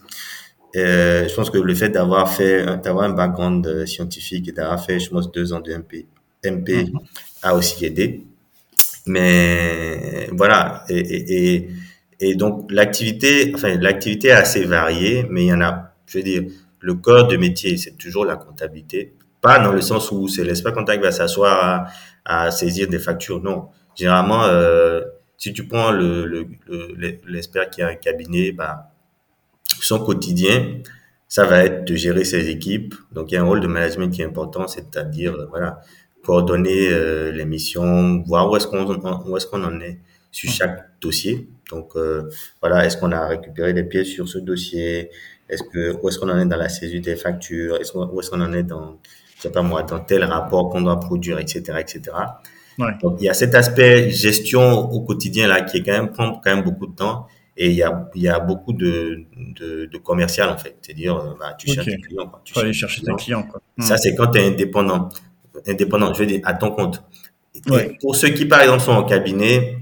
[0.77, 4.85] euh, je pense que le fait d'avoir fait d'avoir un background euh, scientifique et d'avoir
[4.85, 6.07] fait je pense deux ans de MP
[6.45, 7.01] MP Mhm.
[7.43, 8.23] a aussi aidé.
[9.07, 10.85] Mais voilà.
[10.89, 11.69] Et et, et,
[12.21, 16.25] et donc l'activité enfin l'activité est assez variée mais il y en a je veux
[16.25, 16.43] dire
[16.81, 19.15] le corps de métier c'est toujours la comptabilité.
[19.41, 21.89] Pas dans le sens où c'est l'expert comptable qui va s'asseoir
[22.27, 23.69] à, à saisir des factures non.
[23.97, 25.01] Généralement euh,
[25.39, 28.91] si tu prends le le- le- l'expert qui a un cabinet bah
[29.85, 30.79] son quotidien,
[31.29, 32.95] ça va être de gérer ses équipes.
[33.13, 35.81] Donc, il y a un rôle de management qui est important, c'est-à-dire, euh, voilà,
[36.25, 39.99] coordonner euh, les missions, voir où est-ce qu'on où est-ce qu'on en est
[40.33, 41.49] sur chaque dossier.
[41.71, 42.29] Donc, euh,
[42.61, 45.11] voilà, est-ce qu'on a récupéré des pièces sur ce dossier?
[45.49, 47.79] Est-ce que où est-ce qu'on en est dans la saisie des factures?
[47.93, 48.99] Qu'on- Où est-ce qu'on en est dans,
[49.37, 52.01] je sais pas moi, dans tel rapport qu'on doit produire, etc., etc.
[52.79, 52.93] Ouais.
[53.03, 56.35] Donc, il y a cet aspect gestion au quotidien là qui est quand même prend
[56.43, 57.27] quand même beaucoup de temps
[57.63, 58.95] et il y a y a beaucoup de
[59.59, 61.95] de, de commercial en fait, c'est-à-dire euh, bah, tu cherches Ok.
[61.95, 62.41] des clients, quoi.
[62.45, 63.45] Tu Faut aller cherches des chercher tes clients.
[63.51, 63.61] Quoi.
[63.79, 65.09] Ça c'est quand tu es indépendant,
[65.67, 67.03] indépendant, je veux dire à ton compte.
[67.69, 67.97] Ouais.
[68.01, 69.77] pour ceux qui par exemple sont en cabinet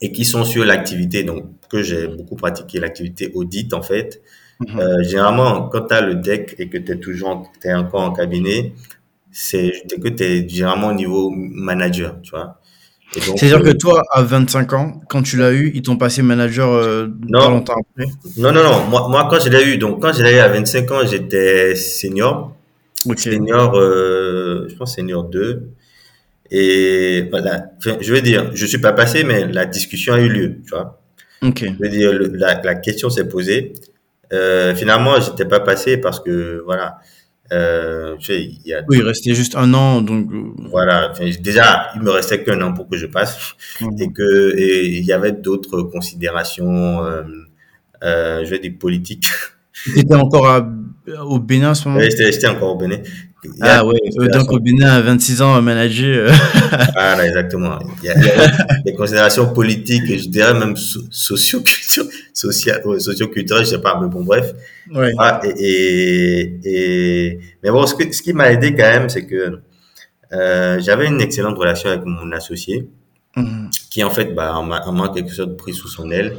[0.00, 4.22] et qui sont sur l'activité donc que j'ai beaucoup pratiqué l'activité audit en fait,
[4.60, 4.80] Mhm.
[4.80, 8.12] euh, généralement, quand tu as le deck et que tu es toujours t'es encore en
[8.12, 8.72] cabinet,
[9.30, 12.60] c'est c'est que tu es généralement au niveau manager, tu vois.
[13.12, 16.70] C'est-à-dire que euh, toi, à 25 ans, quand tu l'as eu, ils t'ont passé manager
[16.72, 17.40] euh, Non.
[17.40, 18.10] pas longtemps après.
[18.36, 18.84] non, non, non.
[18.88, 21.74] Moi, moi, quand je l'ai eu, donc quand je l'ai eu à 25 ans, j'étais
[21.74, 22.54] senior.
[23.06, 23.18] Ok.
[23.20, 25.70] Senior, euh, je pense senior 2.
[26.50, 27.70] Et voilà.
[27.78, 30.70] Enfin, je veux dire, je suis pas passé, mais la discussion a eu lieu, tu
[30.70, 31.00] vois.
[31.42, 31.64] Ok.
[31.64, 33.72] Je veux dire, la, la, question s'est posée.
[34.32, 36.98] Euh, finalement, j'étais pas passé parce que voilà.
[37.52, 38.82] Euh, tu sais, il y a.
[38.88, 40.30] Oui, il restait juste un an, donc.
[40.30, 41.12] Euh, voilà.
[41.40, 43.54] déjà, il me restait qu'un an pour que je passe,
[43.98, 47.22] et que et il y avait d'autres considérations, euh,
[48.04, 49.28] euh, je vais dire politiques.
[49.72, 50.68] Tu étais encore à,
[51.24, 52.98] au Bénin à ce moment Oui, j'étais encore au Bénin.
[53.60, 56.32] Ah donc au Bénin à 26 ans, manager.
[56.94, 57.78] Voilà, exactement.
[58.02, 63.64] Il y, a, il y a des considérations politiques et je dirais même socio-culturelles, socio-culturelles,
[63.64, 64.52] je sais pas, mais bon, bref.
[64.92, 65.12] Ouais.
[65.18, 69.60] Ah, et, et, mais bon, ce, que, ce qui m'a aidé quand même, c'est que
[70.32, 72.88] euh, j'avais une excellente relation avec mon associé,
[73.36, 73.70] mhm.
[73.90, 76.36] qui en fait, bah, m'a quelque chose pris sous son aile.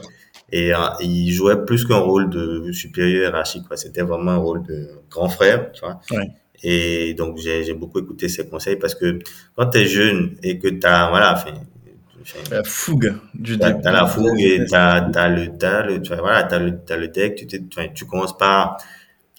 [0.51, 4.89] Et euh, il jouait plus qu'un rôle de supérieur hiérarchique, C'était vraiment un rôle de
[5.09, 6.01] grand frère, tu vois.
[6.11, 6.29] Ouais.
[6.63, 9.19] Et donc, j'ai beaucoup écouté ses conseils parce que
[9.55, 11.53] quand tu es jeune et que tu as, voilà, fait,
[12.51, 16.43] la fougue du T'as as la fougue et t'as as le, as le, tu voilà,
[16.43, 18.77] t'as le, as le deck, tu, tu, tu commences pas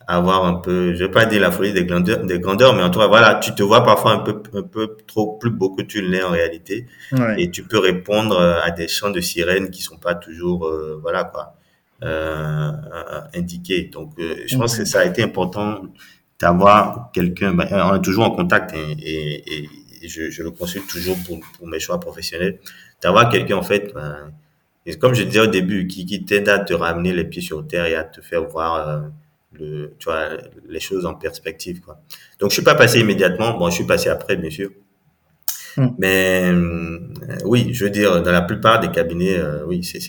[0.06, 2.82] à avoir un peu, je vais pas dire la folie des grandeurs, des grandeurs, mais
[2.82, 5.74] en tout cas, voilà, tu te vois parfois un peu, un peu trop plus beau
[5.74, 6.86] que tu l'es en réalité.
[7.12, 7.42] Ouais.
[7.42, 11.24] Et tu peux répondre à des chants de sirènes qui sont pas toujours, euh, voilà,
[11.24, 11.54] quoi,
[12.02, 12.72] euh,
[13.34, 13.90] indiqués.
[13.92, 15.82] Donc, euh, je pense que ça a été important
[16.40, 19.68] d'avoir quelqu'un, ben, on est toujours en contact et, et,
[20.02, 22.58] et je, je, le consulte toujours pour, pour mes choix professionnels,
[23.02, 24.32] d'avoir quelqu'un en fait, ben,
[24.86, 27.66] et comme je disais au début, qui, qui t'aide à te ramener les pieds sur
[27.66, 29.00] terre et à te faire voir euh,
[29.52, 30.28] le, tu vois,
[30.68, 31.80] les choses en perspective.
[31.80, 32.00] Quoi.
[32.38, 34.70] Donc je suis pas passé immédiatement, bon je suis passé après bien sûr,
[35.76, 35.88] hmm.
[35.98, 36.98] mais euh,
[37.44, 40.00] oui, je veux dire, dans la plupart des cabinets, euh, oui, c'est,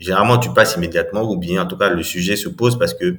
[0.00, 3.18] généralement tu passes immédiatement ou bien en tout cas le sujet se pose parce que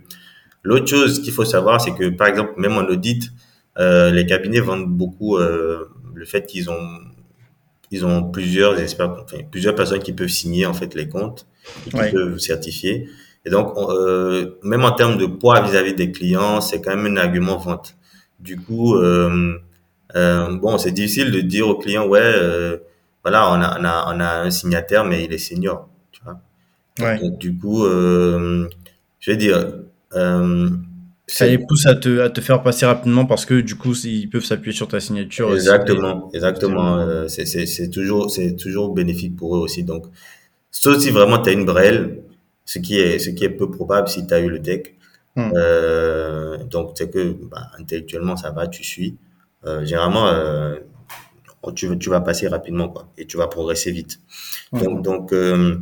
[0.63, 3.31] L'autre chose qu'il faut savoir, c'est que, par exemple, même en audit,
[3.77, 6.99] euh, les cabinets vendent beaucoup euh, le fait qu'ils ont
[7.89, 11.45] ils ont plusieurs experts, enfin, plusieurs personnes qui peuvent signer en fait les comptes
[11.85, 13.09] et qui peuvent certifier.
[13.45, 17.17] Et donc, euh, même en termes de poids vis-à-vis des clients, c'est quand même un
[17.17, 17.95] argument vente.
[18.39, 19.57] Du coup, euh,
[20.15, 22.77] euh, bon, c'est difficile de dire aux clients, ouais, euh,
[23.23, 26.41] voilà, on a, on a, on a un signataire, mais il est senior, tu vois.
[26.99, 27.19] Ouais.
[27.19, 28.67] Donc, du coup, je
[29.31, 29.86] vais dire, euh,
[31.27, 34.29] ça les pousse à te, à te faire passer rapidement parce que du coup ils
[34.29, 35.53] peuvent s'appuyer sur ta signature.
[35.53, 36.97] Exactement, exactement.
[36.97, 39.83] Euh, c'est toujours c'est toujours bénéfique pour eux aussi.
[39.83, 40.05] Donc
[40.71, 42.23] sauf si vraiment tu as une brelle,
[42.63, 44.95] ce qui est ce qui est peu probable si tu as eu le deck.
[45.35, 45.51] Hmm.
[45.53, 49.17] Euh, donc c'est que bah, intellectuellement ça va, tu suis.
[49.65, 50.75] Euh, généralement euh,
[51.75, 54.21] tu tu vas passer rapidement quoi et tu vas progresser vite.
[54.71, 54.79] Hmm.
[54.81, 55.77] Donc donc euh,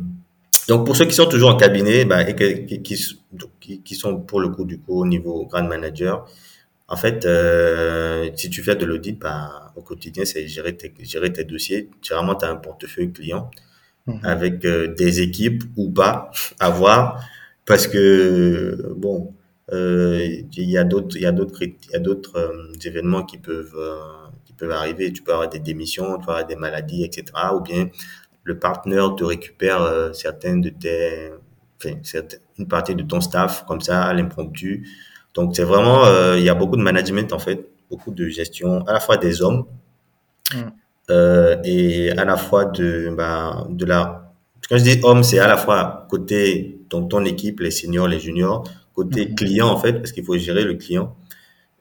[0.68, 4.40] donc pour ceux qui sont toujours en cabinet bah, et qui, qui, qui, sont pour
[4.40, 6.26] le coup du coup au niveau grand manager,
[6.88, 11.32] en fait, euh, si tu fais de l'audit, bah, au quotidien, c'est gérer tes, gérer
[11.32, 11.90] tes dossiers.
[12.00, 13.50] Généralement, tu as un portefeuille client
[14.06, 14.20] mhm.
[14.22, 17.24] avec euh, des équipes ou pas à voir
[17.64, 19.34] parce que bon,
[19.72, 20.24] euh,
[20.56, 23.38] il y a d'autres, il y a d'autres, il y a d'autres euh, événements qui
[23.38, 23.98] peuvent euh,
[24.44, 25.12] qui peuvent arriver.
[25.12, 27.24] Tu peux avoir des démissions, tu peux avoir des maladies, etc.
[27.54, 27.88] Ou bien
[28.46, 31.32] le partenaire te récupère euh, certaines de tes,
[31.84, 31.98] enfin,
[32.58, 34.88] une partie de ton staff comme ça à l'impromptu.
[35.34, 38.86] Donc c'est vraiment, euh, il y a beaucoup de management en fait, beaucoup de gestion
[38.86, 39.66] à la fois des hommes
[40.54, 40.58] mm.
[41.10, 44.32] euh, et à la fois de, bah, de la.
[44.68, 48.20] Quand je dis homme, c'est à la fois côté ton, ton équipe, les seniors, les
[48.20, 48.62] juniors,
[48.94, 49.34] côté mm.
[49.34, 51.16] client en fait, parce qu'il faut gérer le client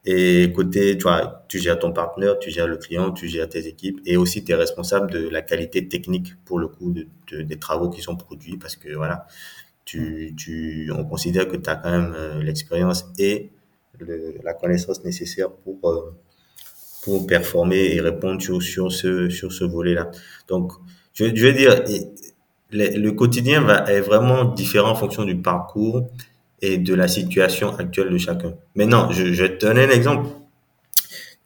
[0.06, 3.68] et côté, tu vois, tu gères ton partenaire, tu gères le client, tu gères tes
[3.68, 7.58] équipes et aussi tu es responsable de la qualité technique pour le coup de, des
[7.58, 9.26] travaux qui sont produits parce que voilà,
[9.84, 13.51] tu, tu, on considère que tu as quand même euh, l'expérience et
[14.43, 16.14] la connaissance nécessaire pour, euh,
[17.03, 20.12] pour performer et répondre sur, ce, sur ce volet-là.
[20.47, 20.74] Donc,
[21.14, 21.84] je, je veux dire,
[22.72, 26.08] le, le quotidien va, est vraiment différent en fonction du parcours
[26.62, 28.53] et de la situation actuelle de chacun.
[28.76, 30.30] Maintenant, je, je vais te donner un exemple.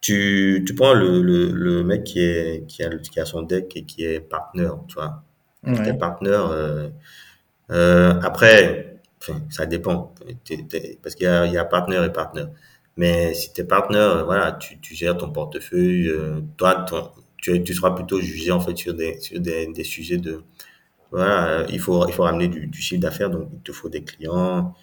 [0.01, 3.75] Tu, tu prends le, le, le mec qui, est, qui, a, qui a son deck
[3.75, 5.23] et qui est partenaire, tu vois.
[5.67, 5.93] Ouais.
[5.97, 6.87] partenaire, euh,
[7.71, 10.13] euh, après, enfin, ça dépend.
[11.03, 12.49] parce qu'il y a, il y a partenaire et partenaire.
[12.95, 17.61] Mais si tu es partenaire, voilà, tu, tu gères ton portefeuille, euh, toi, ton, tu,
[17.63, 20.43] tu seras plutôt jugé en fait sur des, sur des, des sujets de,
[21.11, 24.03] voilà, il faut, il faut ramener du, du chiffre d'affaires, donc il te faut des
[24.03, 24.73] clients,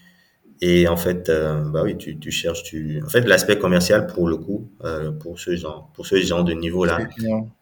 [0.60, 3.02] et en fait, euh, bah oui, tu, tu cherches, tu.
[3.04, 6.52] En fait, l'aspect commercial pour le coup, euh, pour ce genre, pour ce genre de
[6.54, 6.98] niveau là,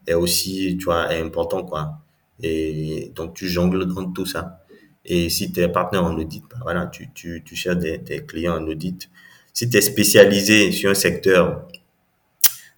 [0.06, 1.98] est aussi, tu vois, est important quoi.
[2.42, 4.60] Et donc tu jongles dans tout ça.
[5.04, 8.24] Et si tu es partenaire en audit, bah, voilà, tu, tu, tu cherches des, des
[8.24, 9.10] clients en audit.
[9.52, 11.68] Si tu es spécialisé sur un secteur,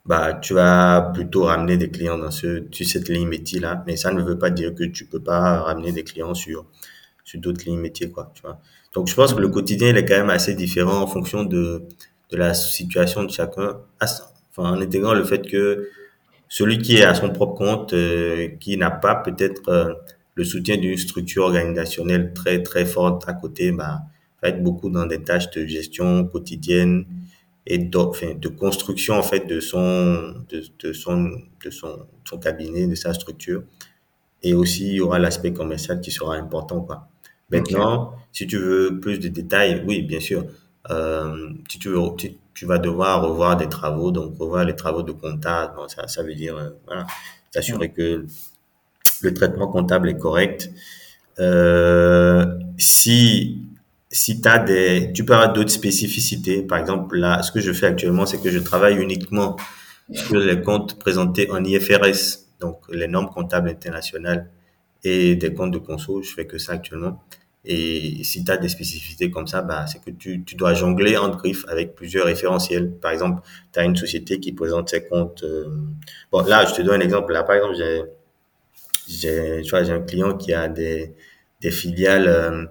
[0.04, 3.82] bah tu vas plutôt ramener des clients dans ce, sur cette ligne métier là.
[3.86, 6.66] Mais ça ne veut pas dire que tu peux pas ramener des clients sur
[7.24, 8.60] sur d'autres lignes métiers, quoi, tu vois.
[8.97, 11.82] Donc, je pense que le quotidien, il est quand même assez différent en fonction de,
[12.30, 13.76] de la situation de chacun,
[14.57, 15.90] en intégrant le fait que
[16.49, 19.92] celui qui est à son propre compte, euh, qui n'a pas peut-être euh,
[20.34, 24.01] le soutien d'une structure organisationnelle très, très forte à côté, bah,
[24.42, 27.05] va être beaucoup dans des tâches de gestion quotidienne
[27.66, 31.32] et de, construction, en fait, de son, de, son,
[31.62, 33.62] de son, cabinet, de sa structure.
[34.42, 36.86] Et aussi, il y aura l'aspect commercial qui sera important.
[37.51, 40.44] Maintenant, si tu veux plus de détails, oui, bien sûr.
[40.90, 42.01] Euh, si tu veux,
[42.55, 45.74] tu, vas devoir revoir des travaux, donc revoir les travaux de comptable.
[45.88, 47.07] ça, ça veut dire, euh, voilà,
[47.51, 48.26] s'assurer que
[49.22, 50.70] le traitement comptable est correct.
[51.38, 52.47] Euh,
[52.78, 53.62] si
[54.11, 56.62] si t'as des, tu peux avoir d'autres spécificités.
[56.62, 59.57] Par exemple, là, ce que je fais actuellement, c'est que je travaille uniquement
[60.12, 64.49] sur les comptes présentés en IFRS, donc les normes comptables internationales
[65.07, 66.22] et des comptes de conso.
[66.22, 67.22] Je fais que ça actuellement.
[67.64, 71.16] Et si tu as des spécificités comme ça, bah, c'est que tu, tu dois jongler
[71.16, 72.92] en griffe avec plusieurs référentiels.
[72.92, 73.42] Par exemple,
[73.72, 75.42] tu as une société qui présente ses comptes.
[75.42, 75.66] Euh,
[76.30, 77.32] bon, là, je te donne un exemple.
[77.32, 78.02] Là, par exemple, j'ai,
[79.09, 81.12] j'ai, tu vois, j'ai un client qui a des,
[81.61, 82.64] des filiales euh,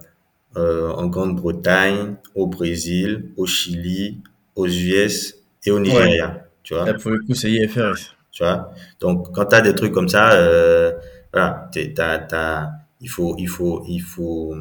[0.56, 4.22] euh en Grande-Bretagne, au Brésil, au Chili,
[4.54, 6.46] aux US et au Nigeria.
[6.62, 6.86] Tu vois.
[6.86, 8.16] Là, pour le coup, c'est IFRS.
[8.32, 8.72] Tu vois?
[9.00, 10.92] Donc, quand tu as des trucs comme ça, euh,
[11.32, 12.70] voilà, t'as, t'as,
[13.00, 14.54] il faut, il faut, il faut,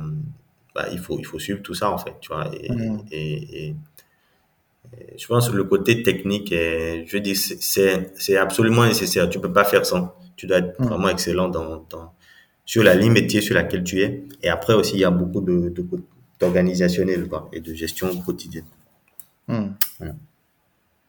[0.74, 2.50] bah, il faut, il faut suivre tout ça en fait, tu vois.
[2.54, 3.06] Et, mm.
[3.12, 3.76] et, et,
[5.18, 9.30] je pense que le côté technique, est, je dis, c'est, c'est absolument nécessaire.
[9.30, 10.14] Tu peux pas faire sans.
[10.36, 10.86] Tu dois être mm.
[10.86, 12.14] vraiment excellent dans, dans,
[12.66, 14.24] sur la ligne métier sur laquelle tu es.
[14.44, 15.74] Et après aussi, il y a beaucoup de,
[16.40, 18.66] d'organisationnel quoi, et de gestion quotidienne.
[19.48, 19.68] Mm.
[19.98, 20.16] Voilà.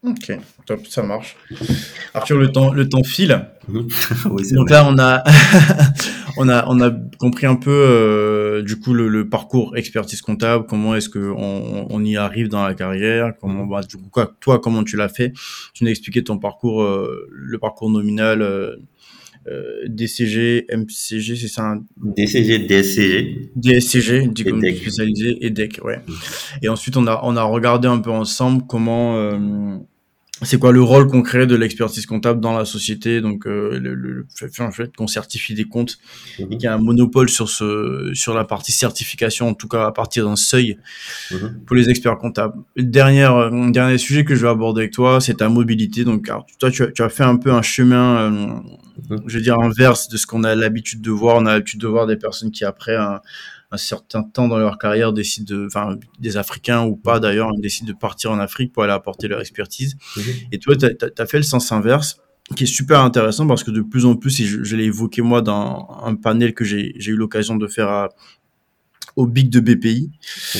[0.06, 1.36] Ok, top, ça marche.
[2.14, 3.48] Arthur, le temps, le temps file.
[4.30, 5.24] oui, Donc là, on a,
[6.36, 10.66] on a, on a compris un peu euh, du coup le, le, parcours expertise comptable.
[10.68, 14.32] Comment est-ce que on, on, y arrive dans la carrière Comment, bah, du coup, quoi,
[14.38, 15.32] toi, comment tu l'as fait?
[15.74, 18.42] Tu nous as expliqué ton parcours, euh, le parcours nominal.
[19.48, 21.84] Euh, DCG, MCG, c'est ça un...
[22.02, 23.52] DCG, DSCG.
[23.54, 25.98] DSCG, diplôme spécialisé, et DEC, ouais.
[25.98, 26.12] Mm.
[26.62, 29.14] Et ensuite, on a, on a regardé un peu ensemble comment
[30.42, 33.20] c'est quoi le rôle concret de l'expertise comptable dans la société?
[33.20, 34.26] Donc euh, le, le,
[34.70, 35.98] fait qu'on certifie des comptes
[36.38, 36.46] mhm.
[36.50, 39.92] il y a un monopole sur ce sur la partie certification en tout cas à
[39.92, 40.78] partir d'un seuil
[41.30, 41.62] mhm.
[41.66, 45.34] pour les experts comptables dernier euh, dernier sujet que je vais aborder avec toi c'est
[45.34, 49.22] ta mobilité donc toi tu as, tu as fait un peu un chemin euh, mhm.
[49.26, 51.88] je veux dire inverse de ce qu'on a l'habitude de voir on a l'habitude de
[51.88, 53.20] voir des personnes qui après un
[53.76, 57.92] un certain temps dans leur carrière décident de, enfin, des Africains ou pas d'ailleurs, décident
[57.92, 59.96] de partir en Afrique pour aller apporter leur expertise.
[60.16, 60.22] Mhm.
[60.52, 62.18] Et toi, tu as, fait le sens inverse
[62.54, 65.20] qui est super intéressant parce que de plus en plus, et je, je l'ai évoqué
[65.20, 68.08] moi dans un panel que j'ai eu l'occasion de faire à,
[69.16, 70.10] au big de BPI,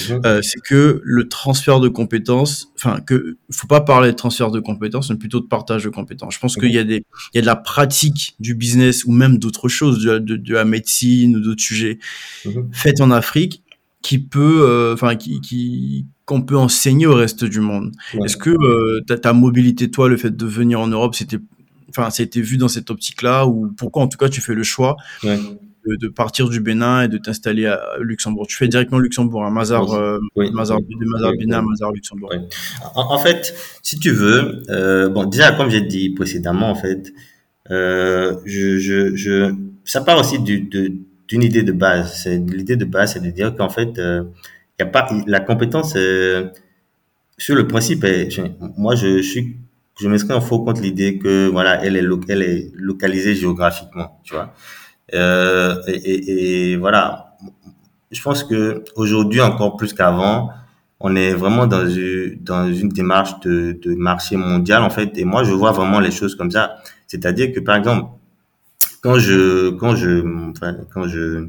[0.08, 0.20] mhm.
[0.24, 4.60] euh, c'est que le transfert de compétences, enfin que faut pas parler de transfert de
[4.60, 6.34] compétences, mais plutôt de partage de compétences.
[6.34, 7.04] Je pense qu'il y a des,
[7.34, 10.64] il y a de la pratique du business ou même d'autres choses, de, de, la
[10.64, 11.98] médecine ou d'autres sujets
[12.46, 12.70] mhm.
[12.72, 13.62] faits en Afrique
[14.00, 17.92] qui peut, euh, enfin qui, qui qu'on peut enseigner au reste du monde.
[18.24, 21.38] Est-ce que euh, ta, ta, mobilité, toi, le fait de venir en Europe, c'était,
[21.88, 24.96] enfin, c'était vu dans cette optique-là ou pourquoi en tout cas tu fais le choix
[25.22, 25.38] ouais
[25.86, 28.46] de, partir du Bénin et de t'installer à Luxembourg.
[28.46, 32.32] Tu fais directement Luxembourg, à Mazar, euh, Mazar, de Mazar Bénin Mazar Luxembourg.
[32.94, 37.12] En, fait, si tu veux, euh, bon, déjà, comme j'ai dit précédemment, en fait,
[37.70, 40.68] euh, je, je, je, ça part aussi du,
[41.28, 42.26] d'une idée de base.
[42.26, 44.24] L'idée de base, c'est de dire qu'en fait, euh,
[44.78, 45.96] y a pas la compétence
[47.38, 48.06] sur le principe.
[48.76, 49.56] moi, je, je suis
[50.00, 54.34] je m'inscris en faux contre l'idée que voilà, elle est, elle est localisée géographiquement, tu
[54.34, 54.52] vois.
[55.14, 57.36] Euh, et, et, et, voilà,
[58.10, 60.50] je pense que aujourd'hui encore plus qu'avant,
[61.00, 65.16] on est vraiment dans une, dans une démarche de, de marché mondial en fait.
[65.18, 66.76] Et moi, je vois vraiment les choses comme ça.
[67.06, 68.10] C'est-à-dire que par exemple,
[69.06, 71.48] quand je quand je enfin, quand je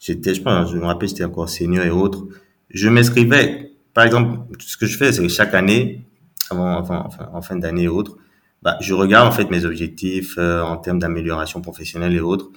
[0.00, 2.24] j'étais je pense je me rappelle j'étais encore senior et autres
[2.70, 6.04] je m'inscrivais par exemple ce que je fais c'est que chaque année
[6.50, 8.16] avant enfin en fin d'année et autres
[8.62, 12.50] bah, je regarde en fait mes objectifs euh, en termes d'amélioration professionnelle et autres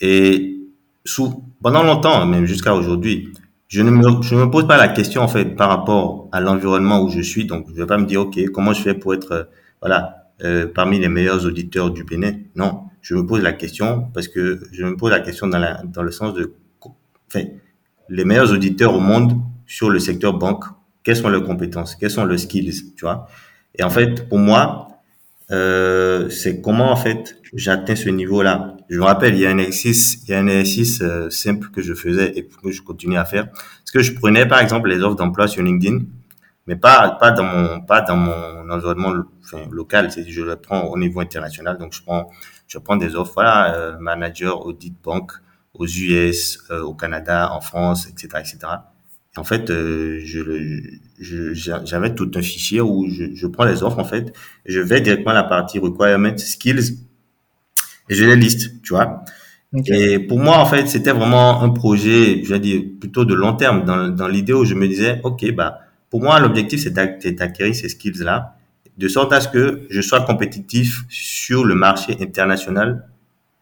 [0.00, 0.58] et
[1.04, 3.32] sous, pendant longtemps, même jusqu'à aujourd'hui,
[3.68, 7.02] je ne me, je me pose pas la question, en fait, par rapport à l'environnement
[7.02, 7.44] où je suis.
[7.44, 9.44] Donc, je vais pas me dire, OK, comment je fais pour être, euh,
[9.80, 12.32] voilà, euh, parmi les meilleurs auditeurs du Bénin?
[12.56, 15.82] Non, je me pose la question parce que je me pose la question dans, la,
[15.84, 16.52] dans le sens de,
[17.28, 17.46] enfin,
[18.08, 19.34] les meilleurs auditeurs au monde
[19.66, 20.64] sur le secteur banque,
[21.04, 23.28] quelles sont leurs compétences, quelles sont leurs skills, tu vois?
[23.76, 24.88] Et en fait, pour moi,
[25.50, 28.76] euh, c'est comment en fait j'atteins ce niveau-là?
[28.88, 31.68] Je me rappelle, il y a un exercice, il y a un exercice euh, simple
[31.70, 33.50] que je faisais et que je continue à faire.
[33.50, 36.00] Parce que je prenais par exemple les offres d'emploi sur LinkedIn,
[36.66, 40.12] mais pas pas dans mon pas dans mon environnement enfin, local.
[40.12, 41.78] C'est je le prends au niveau international.
[41.78, 42.30] Donc je prends
[42.70, 45.32] je prends des offres, voilà, euh, manager audit banque
[45.74, 48.58] aux US, euh, au Canada, en France, etc., etc.
[49.36, 50.80] En fait, euh, je,
[51.20, 54.32] je, j'avais tout un fichier où je, je, prends les offres, en fait,
[54.66, 56.98] je vais directement à la partie requirements, skills,
[58.08, 59.24] et je les liste, tu vois.
[59.86, 63.52] Et pour moi, en fait, c'était vraiment un projet, je vais dire, plutôt de long
[63.54, 65.78] terme, dans, dans l'idée où je me disais, OK, bah,
[66.10, 68.56] pour moi, l'objectif, c'est d'acquérir ces skills-là,
[68.98, 73.06] de sorte à ce que je sois compétitif sur le marché international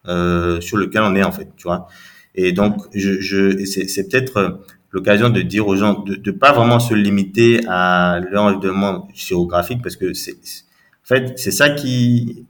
[0.07, 1.87] euh, sur lequel on est, en fait, tu vois.
[2.33, 4.61] Et donc, je, je c'est peut-être
[4.91, 9.81] l'occasion de dire aux gens de ne pas vraiment se limiter à leur environnement géographique
[9.81, 12.45] parce que c'est en fait c'est ça qui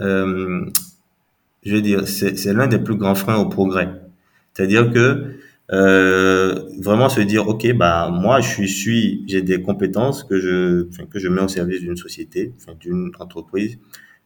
[0.00, 0.64] euh,
[1.64, 3.88] je veux dire c'est l'un des plus grands freins au progrès.
[4.54, 5.34] C'est-à-dire que
[5.72, 11.18] euh, vraiment se dire ok bah moi je suis j'ai des compétences que je que
[11.20, 13.78] je mets au service d'une société d'une entreprise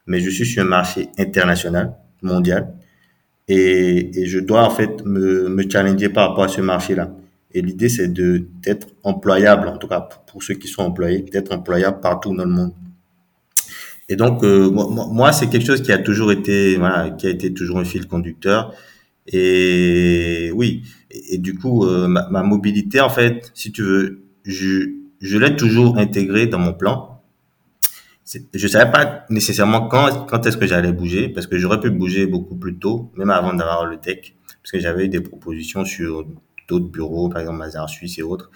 [0.06, 2.72] mais je suis sur un marché international mondial
[3.48, 7.14] et, et je dois en fait me, me challenger par rapport à ce marché là
[7.54, 11.52] et l'idée, c'est de d'être employable, en tout cas pour ceux qui sont employés, d'être
[11.52, 12.72] employable partout dans le monde.
[14.08, 16.78] Et donc, euh, moi, c'est quelque chose qui a toujours été,
[17.18, 18.74] qui a été toujours un fil conducteur.
[19.26, 24.90] Et oui, et, du coup, euh, ma, mobilité, en fait, si tu veux, je,
[25.22, 27.22] l'ai toujours intégré dans mon plan.
[28.52, 32.26] Je savais pas nécessairement quand, quand est-ce que j'allais bouger, parce que j'aurais pu bouger
[32.26, 36.26] beaucoup plus tôt, même avant d'avoir le tech, parce que j'avais eu des propositions sur
[36.68, 38.50] d'autres bureaux, par exemple Mazar Suisse et autres.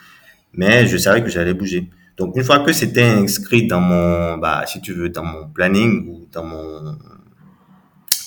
[0.53, 1.91] Mais je savais que j'allais bouger.
[2.17, 6.09] Donc une fois que c'était inscrit dans mon, bah, si tu veux, dans mon planning
[6.09, 6.97] ou dans mon,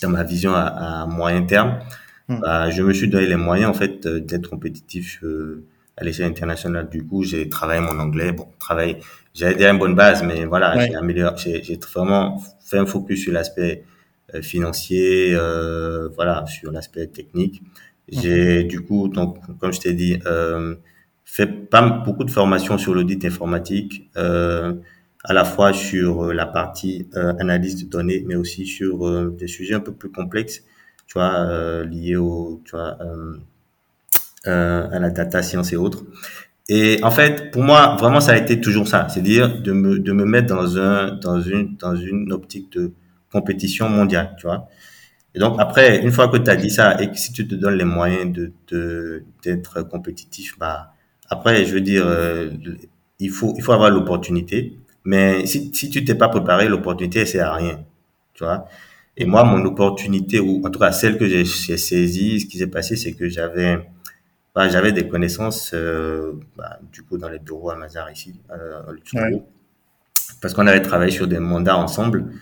[0.02, 1.80] dans ma vision à, moyen terme,
[2.30, 2.40] hmm.
[2.40, 5.66] bah, je me suis donné les moyens en fait d'être compétitif euh,
[5.98, 6.90] à l'échelle internationale.
[6.90, 8.32] Du coup, j'ai travaillé mon anglais.
[8.32, 8.98] Bon, travail,
[9.34, 13.34] j'avais déjà une bonne base, mais voilà, j'ai amélioré, j'ai vraiment fait un focus sur
[13.34, 13.84] l'aspect
[14.34, 17.62] euh, financier, euh, voilà, sur l'aspect technique.
[18.12, 20.76] J'ai du coup, donc, comme je t'ai dit, euh,
[21.26, 24.74] fait pas beaucoup de formations sur l'audit informatique, euh,
[25.24, 29.48] à la fois sur la partie euh, analyse de données, mais aussi sur euh, des
[29.48, 30.64] sujets un peu plus complexes,
[31.08, 32.98] tu vois, euh, liés au, tu vois,
[34.46, 36.04] à la data science et autres.
[36.70, 40.12] Et en fait, pour moi, vraiment, ça a été toujours ça, c'est-à-dire de me, de
[40.14, 42.94] me mettre dans un, dans une, dans une optique de
[43.32, 44.68] compétition mondiale, tu vois.
[45.34, 47.56] Et donc après, une fois que tu as dit ça et que si tu te
[47.56, 48.32] donnes les moyens
[48.68, 50.94] de d'être compétitif, bah
[51.30, 52.50] après, je veux dire, euh,
[53.20, 54.78] il faut il faut avoir l'opportunité.
[55.06, 57.84] Mais si si tu t'es pas préparé, l'opportunité c'est à rien,
[58.34, 58.68] tu vois.
[59.18, 62.68] Et moi, mon opportunité ou en tout cas celle que j'ai saisie, ce qui s'est
[62.68, 63.80] passé, c'est que j'avais
[64.56, 68.82] bah, j'avais des connaissances euh, bah, du coup dans les bureaux à Mazar ici, euh,
[68.92, 69.46] Luxembourg,
[70.42, 72.34] parce qu'on avait travaillé sur des mandats ensemble.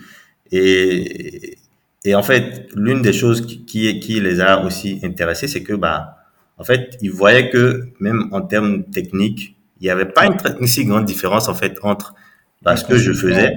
[0.52, 1.56] Et,
[2.04, 5.74] et en fait, l'une des choses qui, qui, qui, les a aussi intéressés, c'est que,
[5.74, 6.16] bah,
[6.56, 10.84] en fait, ils voyaient que même en termes techniques, il n'y avait pas une, si
[10.84, 12.14] grande différence, en fait, entre
[12.62, 13.56] bah, ce que je faisais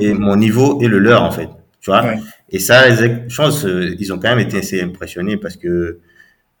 [0.00, 1.48] et mon niveau et le leur, en fait.
[1.80, 2.04] Tu vois?
[2.50, 5.98] Et ça, je pense, euh, ils ont quand même été assez impressionnés parce que,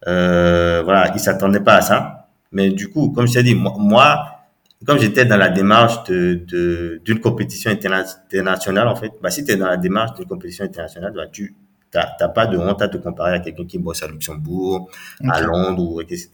[0.06, 2.28] euh, voilà, ils s'attendaient pas à ça.
[2.52, 4.37] Mais du coup, comme je t'ai dit, moi
[4.86, 9.56] comme j'étais dans la démarche de d'une compétition internationale en fait, bah si tu es
[9.56, 11.54] dans la démarche d'une compétition internationale, bah, tu
[11.90, 14.90] t'as pas de honte à te comparer à quelqu'un qui bosse à Luxembourg,
[15.26, 16.30] à Londres, ou, etc.,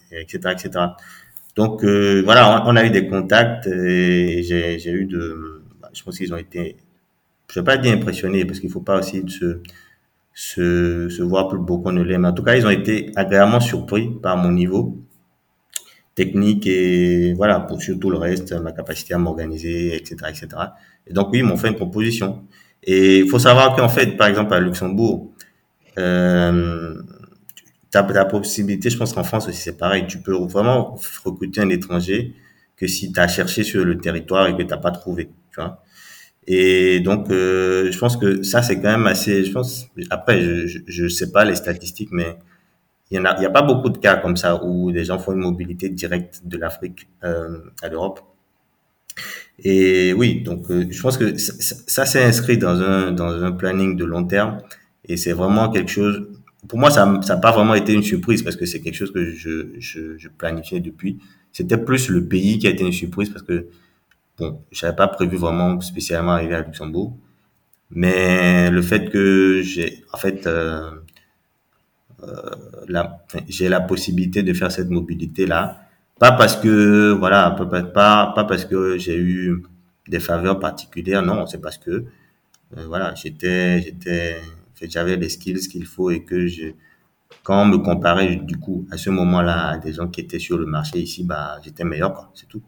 [0.51, 0.71] etc.
[1.55, 6.19] Donc euh, voilà, on, a eu des contacts et j'ai eu de, bah, je pense
[6.19, 6.77] qu'ils ont été,
[7.51, 9.61] je vais pas dire impressionnés parce qu'il faut pas aussi se
[10.37, 13.13] se, se voir plus beau qu'on ne l'est, mais en tout cas ils ont été
[13.15, 14.99] agréablement surpris par mon niveau
[16.15, 20.49] technique et voilà, pour surtout le reste, ma capacité à m'organiser, etc., etc.
[21.07, 22.45] Et donc oui, ils m'ont fait une proposition.
[22.83, 25.33] Et il faut savoir qu'en fait, par exemple à Luxembourg,
[25.99, 26.95] euh,
[27.91, 31.61] tu as la possibilité, je pense qu'en France aussi c'est pareil, tu peux vraiment recruter
[31.61, 32.35] un étranger
[32.77, 35.83] que si tu as cherché sur le territoire et que tu pas trouvé, tu vois.
[36.47, 40.79] Et donc, euh, je pense que ça, c'est quand même assez, je pense, après, je,
[40.87, 42.37] je sais pas les statistiques, mais
[43.15, 45.89] il n'y a, pas beaucoup de cas comme ça où des gens font une mobilité
[45.89, 48.21] directe de l'Afrique euh, à l'Europe.
[49.63, 53.97] Et oui, donc euh, je pense que ça, s'est inscrit dans un, dans un planning
[53.97, 54.59] de long terme
[55.09, 56.27] et c'est vraiment quelque chose.
[56.67, 59.31] Pour moi, ça n'a pas vraiment été une surprise parce que c'est quelque chose que
[59.31, 61.19] je, je, je planifiais depuis.
[61.53, 63.69] C'était plus le pays qui a été une surprise parce que
[64.39, 67.17] bon, j'avais pas prévu vraiment spécialement arriver à Luxembourg.
[67.91, 70.91] Mais le fait que j'ai, en fait, euh,
[73.49, 75.81] j'ai la possibilité de faire cette mobilité là,
[76.19, 79.63] pas parce que voilà, pas pas, pas parce que j'ai eu
[80.09, 84.41] des faveurs particulières, non, c'est parce que euh, voilà, j'étais j'étais
[84.83, 86.73] j'avais les skills qu'il faut et que je
[87.43, 90.59] quand on me comparait du coup à ce moment-là à des gens qui étaient sur
[90.59, 92.63] le marché ici, bah j'étais meilleur c'est tout.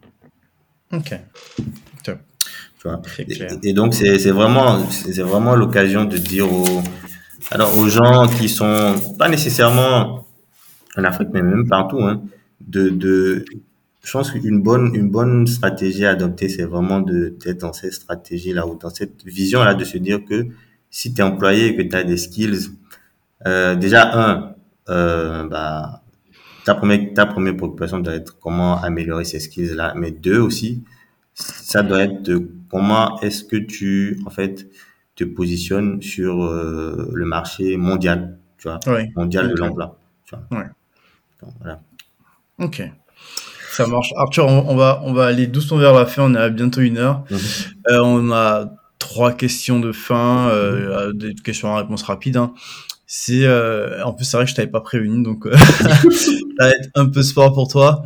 [0.92, 1.14] OK.
[2.04, 2.18] Top.
[2.78, 3.02] Tu vois.
[3.18, 6.82] Et, et, donc c'est c'est vraiment c'est vraiment l'occasion de dire aux
[7.50, 10.26] alors aux gens qui sont pas nécessairement
[10.96, 12.22] en Afrique mais même partout hein,
[12.60, 13.44] de de
[14.02, 18.52] je pense qu'une bonne une bonne stratégie à adopter c'est vraiment d'être dans cette stratégie
[18.52, 20.46] là ou dans cette vision là de se dire que
[20.90, 22.70] si tu es employé et que tu as des skills
[23.46, 24.54] euh, déjà un
[24.88, 26.02] euh, bah
[26.64, 30.82] ta première ta première préoccupation doit être comment améliorer ces skills là mais deux aussi
[31.34, 34.68] ça doit être de comment est-ce que tu en fait
[35.16, 38.78] te positionnes sur euh, le marché mondial, tu vois,
[39.16, 39.98] mondial de l'emploi.
[40.50, 40.66] Ouais.
[41.58, 41.80] voilà.
[42.58, 42.82] Ok.
[43.72, 44.12] Ça marche.
[44.16, 46.30] Arthur, on, va, on va aller doucement vers la fin.
[46.30, 47.24] On est à bientôt une heure.
[47.30, 47.38] Mhm.
[47.90, 52.36] Euh, on a trois questions de fin, euh, des questions à réponse rapide.
[52.36, 52.54] Hein.
[53.06, 53.46] C'est,
[54.02, 57.22] en plus, c'est vrai que je t'avais pas prévenu, donc ça va être un peu
[57.22, 58.02] sport pour toi.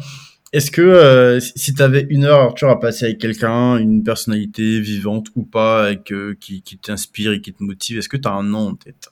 [0.53, 4.81] Est-ce que euh, si tu avais une heure, Arthur, à passer avec quelqu'un, une personnalité
[4.81, 8.27] vivante ou pas, avec, euh, qui, qui t'inspire et qui te motive, est-ce que tu
[8.27, 9.11] as un nom en tête?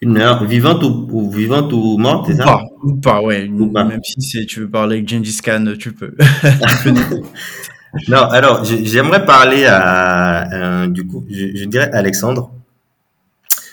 [0.00, 2.44] Une heure vivante ou, vivante ou morte, c'est ça?
[2.44, 3.46] Pas, Ou pas, ouais.
[3.46, 6.14] Même si tu veux parler avec Gengis Khan, tu peux.
[8.08, 12.50] non, alors j'aimerais parler à, du coup, je, je dirais Alexandre.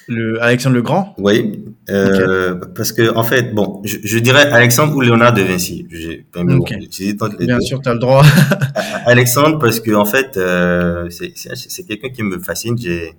[0.08, 1.14] Le Alexandre le Grand?
[1.18, 5.86] Oui, euh, parce que en fait, bon, je, je, dirais Alexandre ou Léonard de Vinci.
[5.92, 6.26] J'ai
[7.40, 8.24] Bien sûr, tu as le droit.
[9.06, 12.78] Alexandre, parce que en fait, euh, c'est quelqu'un qui me fascine.
[12.78, 13.16] J'ai,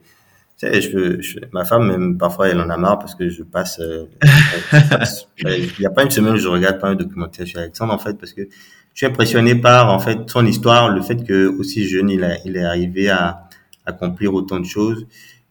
[0.59, 3.43] tu sais, je, je, ma femme même parfois elle en a marre parce que je
[3.43, 3.81] passe.
[3.81, 4.07] Euh,
[5.45, 7.99] il n'y a pas une semaine où je regarde pas un documentaire sur Alexandre en
[7.99, 8.49] fait parce que je
[8.95, 12.57] suis impressionné par en fait son histoire, le fait que aussi jeune il, a, il
[12.57, 13.45] est arrivé à
[13.87, 15.07] accomplir autant de choses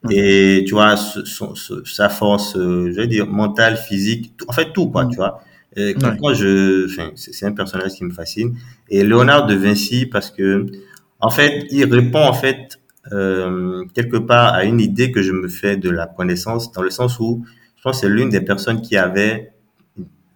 [0.09, 5.05] et tu vois sa force euh, je veux dire mentale physique en fait tout quoi
[5.05, 5.41] tu vois.
[5.75, 8.57] Et quand, je c'est un personnage qui me fascine.
[8.89, 10.65] Et Léonard de Vinci parce que
[11.19, 12.79] en fait il répond en fait
[13.11, 16.89] euh, quelque part à une idée que je me fais de la connaissance dans le
[16.89, 17.45] sens où
[17.75, 19.53] je pense que c'est l'une des personnes qui avait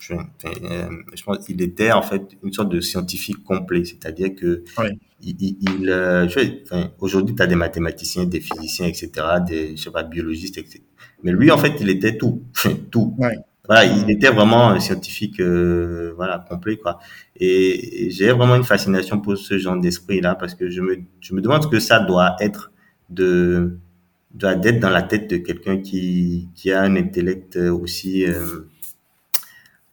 [0.01, 3.85] je, euh, je pense qu'il était en fait une sorte de scientifique complet.
[3.85, 4.63] C'est-à-dire que
[5.23, 9.09] il, il euh, enfin, aujourd'hui, tu as des mathématiciens, des physiciens, etc.,
[9.45, 10.81] des, je sais pas, biologistes, etc.
[11.23, 12.43] Mais lui, en fait, il était tout,
[12.91, 13.15] tout.
[13.17, 13.37] Ouais.
[13.67, 16.99] Voilà, il était vraiment un scientifique, euh, voilà, complet, quoi.
[17.39, 21.41] Et, j'ai vraiment une fascination pour ce genre d'esprit-là, parce que je me, je me
[21.41, 22.71] demande ce que ça doit être
[23.09, 23.77] de,
[24.33, 28.67] doit d'être dans la tête de quelqu'un qui, qui a un intellect aussi, euh,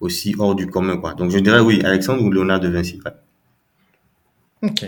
[0.00, 1.14] aussi hors du commun, quoi.
[1.14, 3.00] Donc, je dirais oui, Alexandre ou Léonard de Vinci,
[4.62, 4.84] Ok.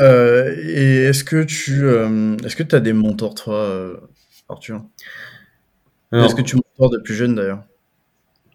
[0.00, 3.96] Euh, et est-ce que tu euh, est-ce que tu as des mentors, toi, euh,
[4.48, 4.82] Arthur?
[6.12, 7.62] Est-ce que tu mentors depuis jeune d'ailleurs?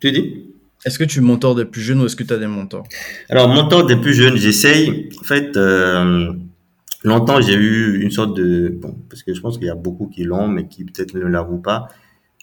[0.02, 0.52] Tu dis?
[0.86, 2.84] Est-ce que tu mentors depuis jeune ou est-ce que tu as des mentors?
[3.30, 5.10] Alors, mentor depuis jeune, j'essaye.
[5.20, 5.58] En fait,
[7.04, 8.70] longtemps, j'ai eu une sorte de.
[8.70, 11.26] Bon, parce que je pense qu'il y a beaucoup qui l'ont, mais qui peut-être ne
[11.26, 11.88] l'avouent pas.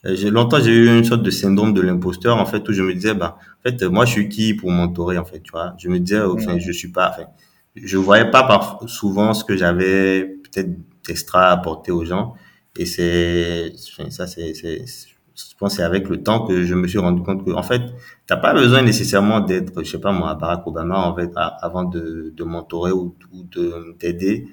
[0.05, 2.93] J'ai longtemps j'ai eu une sorte de syndrome de l'imposteur en fait où je me
[2.93, 5.77] disais bah en fait moi je suis qui pour mentorer en fait tu vois?
[5.79, 7.29] Je me disais enfin je suis pas enfin
[7.75, 10.71] je voyais pas par, souvent ce que j'avais peut-être
[11.07, 12.35] d'extra à apporter aux gens.
[12.77, 13.73] Et c'est,
[14.11, 17.51] ça, c'est, je pense c'est avec le temps que je me suis rendu compte que,
[17.53, 17.83] en fait,
[18.27, 22.33] t'as pas besoin nécessairement d'être, je sais pas moi, Barack Obama, en fait, avant de,
[22.35, 24.47] de mentorer ou, ou de t'aider.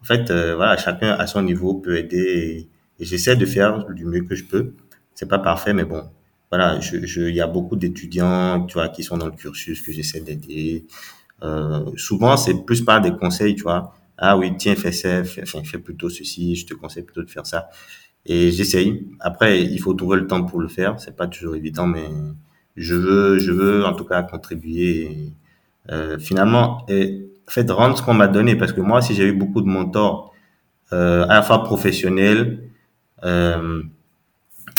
[0.00, 2.68] En fait, euh, voilà, chacun à son niveau peut aider
[2.98, 4.74] et, j'essaie de faire du mieux que je peux.
[5.14, 6.04] C'est pas parfait, mais bon,
[6.50, 9.92] voilà, je, il y a beaucoup d'étudiants, tu vois, qui sont dans le cursus que
[9.92, 10.86] j'essaie d'aider.
[11.42, 13.94] Euh, souvent, c'est plus par des conseils, tu vois.
[14.16, 17.46] Ah oui, tiens, fais ça, fais, fais plutôt ceci, je te conseille plutôt de faire
[17.46, 17.68] ça.
[18.26, 19.06] Et j'essaye.
[19.20, 20.98] Après, il faut trouver le temps pour le faire.
[21.00, 22.04] C'est pas toujours évident, mais
[22.76, 25.32] je veux, je veux en tout cas contribuer.
[25.90, 28.56] euh, finalement, et, en fait, rendre ce qu'on m'a donné.
[28.56, 30.32] Parce que moi, si j'ai eu beaucoup de mentors,
[30.92, 32.70] euh, à la fois professionnels,
[33.24, 33.82] euh,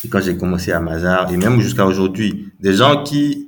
[0.09, 3.44] quand j'ai commencé à Mazar, et même jusqu'à aujourd'hui, des gens qui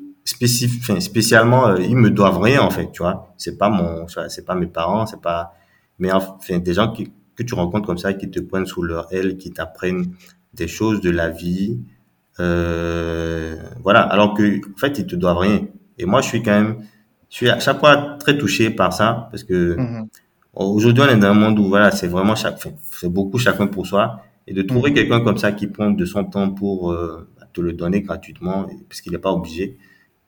[0.81, 3.33] enfin, spécialement, euh, ils me doivent rien en fait, tu vois.
[3.37, 5.53] C'est pas mon, c'est pas mes parents, c'est pas,
[5.99, 9.11] mais enfin des gens qui, que tu rencontres comme ça, qui te prennent sous leur
[9.13, 10.13] aile, qui t'apprennent
[10.53, 11.79] des choses de la vie,
[12.39, 14.01] euh, voilà.
[14.01, 15.61] Alors que en fait, ils te doivent rien.
[15.97, 16.77] Et moi, je suis quand même,
[17.29, 19.75] je suis à chaque fois très touché par ça parce que.
[19.77, 20.07] Mm-hmm.
[20.59, 22.57] Aujourd'hui, on est dans un monde où voilà, c'est vraiment chaque,
[22.91, 24.95] c'est beaucoup chacun pour soi, et de trouver Mhm.
[24.95, 29.01] quelqu'un comme ça qui prend de son temps pour euh, te le donner gratuitement, parce
[29.01, 29.77] qu'il n'est pas obligé.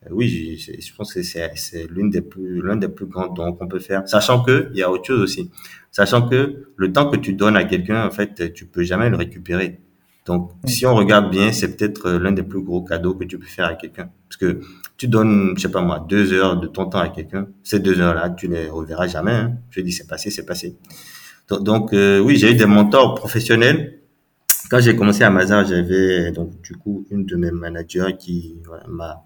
[0.10, 3.54] Euh, oui, je pense que c'est c'est l'une des plus l'un des plus grands dons
[3.54, 5.52] qu'on peut faire, sachant que il y a autre chose aussi,
[5.92, 9.18] sachant que le temps que tu donnes à quelqu'un, en fait, tu peux jamais le
[9.18, 9.80] récupérer.
[10.26, 13.40] Donc, si on regarde bien, c'est peut-être euh, l'un des plus gros cadeaux que tu
[13.40, 14.60] peux faire à quelqu'un, parce que
[14.96, 18.00] tu donnes, je sais pas moi, deux heures de ton temps à quelqu'un, ces deux
[18.00, 19.32] heures-là, tu les reverras jamais.
[19.32, 19.58] Hein.
[19.72, 20.78] Je dis, c'est passé, c'est passé.
[21.48, 24.02] Donc, donc, euh, oui, j'ai eu des mentors professionnels.
[24.70, 28.84] Quand j'ai commencé à Mazar, j'avais donc du coup une de mes managers qui voilà,
[28.88, 29.24] m'a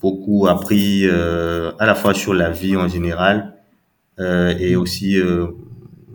[0.00, 3.54] beaucoup appris euh, à la fois sur la vie en général
[4.18, 5.46] euh, et aussi euh,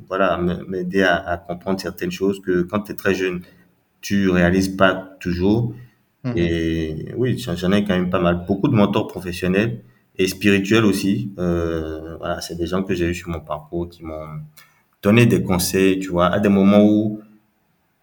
[0.08, 3.42] voilà m'aider à, à comprendre certaines choses que quand tu es très jeune,
[4.02, 5.74] tu réalises pas toujours.
[6.24, 6.34] Mhm.
[6.36, 8.46] Et oui, j'en j'en ai quand même pas mal.
[8.48, 9.82] Beaucoup de mentors professionnels
[10.18, 11.32] et spirituels aussi.
[11.40, 14.42] Euh, voilà, c'est des gens que j'ai eu sur mon parcours qui m'ont
[15.02, 17.22] donné des conseils, tu vois, à des moments où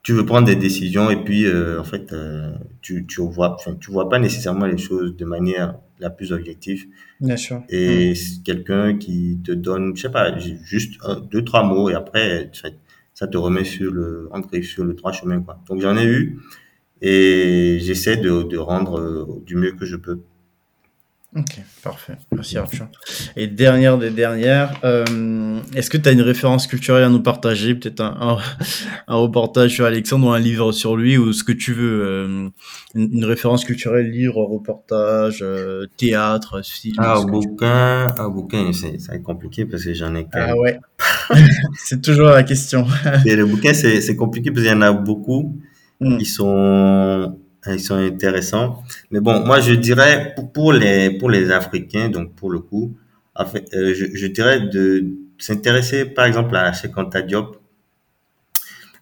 [0.08, 3.74] tu veux prendre des décisions et puis euh, en fait euh, tu tu vois enfin,
[3.82, 5.68] tu vois pas nécessairement les choses de manière
[6.00, 6.86] la plus objective.
[7.20, 7.58] Bien sûr.
[7.68, 11.90] et c'est quelqu'un qui te donne je sais pas ju- juste un, deux trois mots
[11.90, 12.68] et après ça,
[13.12, 15.54] ça te remet sur le entre sur le droit chemin quoi.
[15.68, 16.38] Donc j'en ai eu
[17.02, 20.20] et j'essaie de de rendre euh, du mieux que je peux
[21.36, 22.14] Ok, parfait.
[22.32, 22.88] Merci Arthur.
[23.36, 27.74] Et dernière des dernières, euh, est-ce que tu as une référence culturelle à nous partager?
[27.74, 28.38] Peut-être un, un,
[29.08, 32.02] un reportage sur Alexandre ou un livre sur lui ou ce que tu veux.
[32.02, 32.48] euh,
[32.94, 36.94] une, une référence culturelle, livre, reportage, euh, théâtre, film.
[36.98, 37.30] ah que tu veux.
[37.32, 40.80] bouquin un bouquin c'est compliqué parce que j'en ai quand même Ah ouais,
[41.84, 42.86] c'est toujours la question.
[43.26, 45.60] et le bouquin c'est c'est compliqué parce qu'il y en a beaucoup
[46.00, 46.18] Mm.
[46.20, 47.36] ils sont
[47.74, 48.82] ils sont intéressants.
[49.10, 52.96] Mais bon moi je dirais pour, pour les pour les africains donc pour le coup
[53.40, 55.06] euh, je, je dirais de
[55.38, 57.56] s'intéresser par exemple à Cheikh Anta Diop.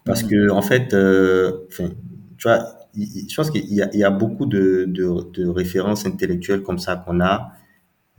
[0.05, 0.29] Parce Mhm.
[0.29, 1.89] que en fait euh, enfin
[2.37, 2.59] tu vois
[2.95, 6.79] je pense qu'il y a, il y a beaucoup de, de, de références intellectuelles comme
[6.79, 7.51] ça qu'on a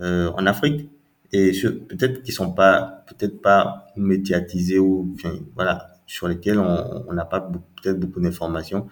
[0.01, 0.91] euh, en Afrique.
[1.33, 1.53] Et
[1.89, 7.41] peut-être qu'ils sont pas peut-être pas médiatisés ou enfin, voilà sur lesquels on n'a pas
[7.41, 8.89] peut-être beaucoup d'informations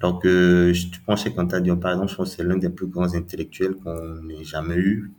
[0.00, 2.56] alors que je tu prends chez Quentin Dion par exemple je pense que c'est l'un
[2.58, 5.12] des plus grands intellectuels qu'on ait jamais eu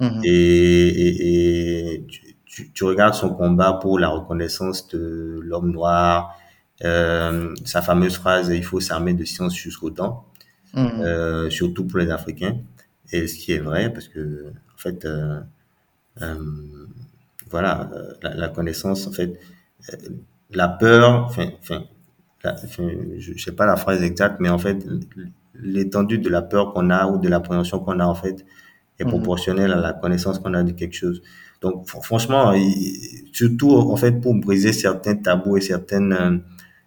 [0.00, 0.20] Mhm.
[0.24, 6.36] et, et, et tu, tu, tu regardes son combat pour la reconnaissance de l'homme noir
[6.84, 10.26] euh, sa fameuse phrase il faut s'armer de science jusqu'aux dents
[10.74, 11.02] Mhm.
[11.02, 12.58] euh, surtout pour les Africains
[13.12, 15.40] et ce qui est vrai parce que en fait euh,
[16.22, 16.34] euh,
[17.50, 19.38] voilà, euh, la, la connaissance, en fait,
[19.92, 19.96] euh,
[20.50, 21.50] la peur, enfin,
[23.18, 24.84] je, je sais pas la phrase exacte, mais en fait,
[25.54, 28.44] l'étendue de la peur qu'on a ou de l'appréhension qu'on a, en fait,
[28.98, 29.10] est Mhm.
[29.10, 31.22] proportionnelle à la connaissance qu'on a de quelque chose.
[31.62, 32.52] Donc, fr- franchement,
[33.32, 36.38] surtout, en fait, pour briser certains tabous et certaines, euh,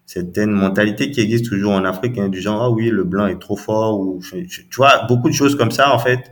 [0.06, 3.40] certaines mentalités qui existent toujours en Afrique, hein, du genre, ah oui, le blanc est
[3.40, 6.32] trop fort, ou, tu vois, beaucoup de choses comme ça, en fait,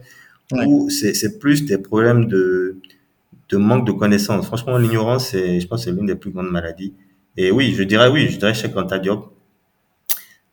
[0.51, 0.63] Ouais.
[0.67, 2.77] où c'est c'est plus des problèmes de,
[3.49, 4.45] de manque de connaissances.
[4.47, 6.93] Franchement, l'ignorance, je pense, c'est l'une des plus grandes maladies.
[7.37, 9.31] Et oui, je dirais oui, je dirais Cheikh Anta Diop,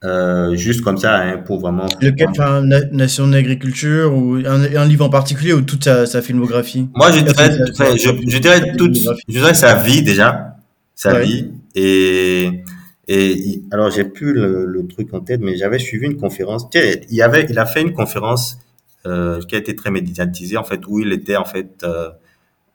[0.05, 1.87] euh, juste comme ça, hein, pour vraiment.
[2.01, 6.23] Lequel, enfin, Na- Nation d'agriculture ou un, un livre en particulier ou toute sa, sa
[6.23, 6.89] filmographie?
[6.95, 10.57] Moi, je dirais, enfin, je, dirais toute, je dirais sa vie déjà,
[10.97, 11.25] sa Ouais.
[11.25, 11.51] vie.
[11.77, 12.65] Et,
[13.07, 16.69] et alors, j'ai plus le, le truc en tête, mais j'avais suivi une conférence.
[16.71, 18.59] Tu sais, il avait, il a fait une conférence
[19.07, 22.09] euh, qui a été très médiatisée, en fait, où il était, en fait, euh,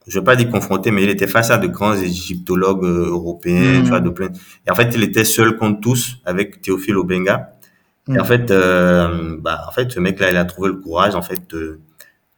[0.08, 3.82] je vais pas dire confronté, mais il était face à de grands égyptologues euh, européens,
[3.84, 4.30] tu vois, de plein.
[4.66, 7.52] Et en fait, il était seul contre tous avec Théophile Obenga.
[8.10, 11.22] Et en fait, euh, bah, en fait, ce mec-là, il a trouvé le courage, en
[11.22, 11.82] fait, de,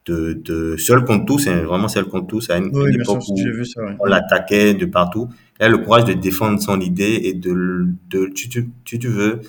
[0.07, 3.37] de, de seul contre tous, c'est vraiment seul contre tous, à une, Oui, époque où
[3.37, 3.83] j'ai vu ça.
[3.83, 3.95] ouais.
[3.99, 5.29] on l'attaquait de partout.
[5.59, 9.07] Il a le courage de défendre son idée et de, de tu, tu, tu, tu
[9.09, 9.41] veux,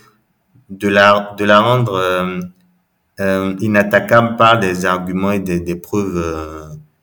[0.68, 2.40] de la, de la rendre euh,
[3.20, 6.22] euh, inattaquable par des arguments et des, des preuves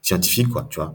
[0.03, 0.93] scientifiques, quoi, tu vois.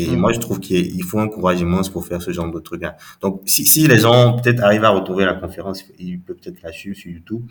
[0.00, 0.16] Et Mhm.
[0.22, 2.96] moi, je trouve qu'il il faut un courage immense pour faire ce genre de truc-là.
[3.22, 6.72] Donc, si, si les gens peut-être arrivent à retrouver la conférence, ils peuvent peut-être la
[6.72, 7.42] suivre sur YouTube.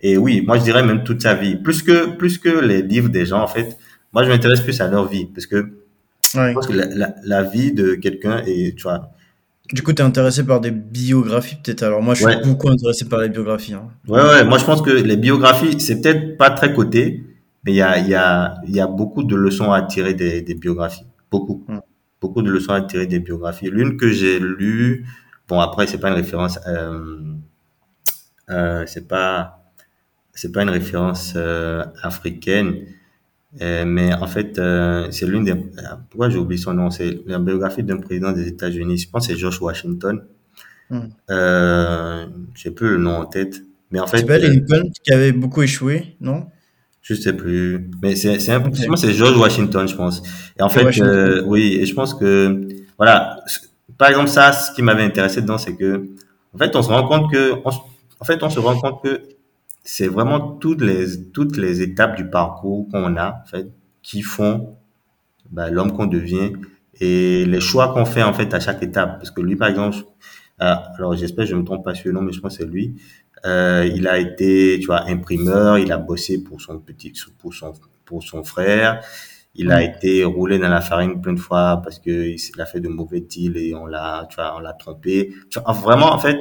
[0.00, 1.54] Et oui, moi, je dirais même toute sa vie.
[1.56, 3.68] Plus que, plus que les livres des gens, en fait,
[4.12, 5.26] moi, je m'intéresse plus à leur vie.
[5.34, 5.58] Parce que
[6.34, 6.52] je Ouais.
[6.54, 9.10] pense que la, la, la vie de quelqu'un est, tu vois,
[9.72, 11.82] Du coup, tu es intéressé par des biographies, peut-être?
[11.84, 13.74] Alors, moi, je suis beaucoup intéressé par les biographies.
[13.74, 13.88] hein.
[14.08, 17.22] Ouais, ouais, moi je pense que les biographies, c'est peut-être pas très coté,
[17.64, 20.54] mais il y a, y, a, y a beaucoup de leçons à tirer des, des
[20.54, 21.06] biographies.
[21.30, 21.64] Beaucoup.
[21.68, 21.78] Mm.
[22.22, 23.68] Beaucoup de leçons à tirer des biographies.
[23.68, 25.04] L'une que j'ai lue,
[25.48, 27.34] bon après, c'est pas une référence, euh,
[28.48, 29.64] euh, c'est pas,
[30.32, 32.86] c'est pas une référence euh, africaine,
[33.60, 34.60] mais en fait,
[35.10, 35.54] c'est l'une des...
[36.08, 36.90] Pourquoi j'ai oublié son nom?
[36.90, 38.98] C'est la biographie d'un président des États-Unis.
[38.98, 40.22] Je pense que c'est George Washington.
[40.90, 41.08] Hmm.
[41.30, 43.62] Euh, j'ai plus le nom en tête.
[43.90, 44.18] Mais en fait.
[44.18, 46.46] C'est pas Lincoln qui avait beaucoup échoué, non?
[47.02, 47.90] Je sais plus.
[48.02, 48.62] Mais c'est, c'est un,
[48.96, 50.22] c'est George Washington, je pense.
[50.58, 52.66] Et en fait, euh, oui, et je pense que,
[52.96, 53.40] voilà,
[53.98, 56.08] par exemple, ça, ce qui m'avait intéressé dedans, c'est que,
[56.54, 59.20] en fait, on se rend compte que, en fait, on se rend compte que
[59.84, 63.66] c'est vraiment toutes les, toutes les étapes du parcours qu'on a, en fait,
[64.02, 64.76] qui font
[65.50, 66.52] bah, l'homme qu'on devient
[67.00, 69.18] et les choix qu'on fait, en fait, à chaque étape.
[69.18, 69.96] Parce que lui, par exemple,
[70.60, 72.62] euh, alors j'espère que je me trompe pas sur le nom, mais je pense que
[72.62, 72.94] c'est lui.
[73.44, 75.78] Euh, il a été, tu vois, imprimeur.
[75.78, 77.72] Il a bossé pour son petit, pour son,
[78.04, 79.02] pour son frère.
[79.54, 82.80] Il a été roulé dans la farine plein de fois parce que il a fait
[82.80, 85.34] de mauvais deals et on l'a, tu vois, on l'a trompé.
[85.82, 86.38] vraiment, en fait.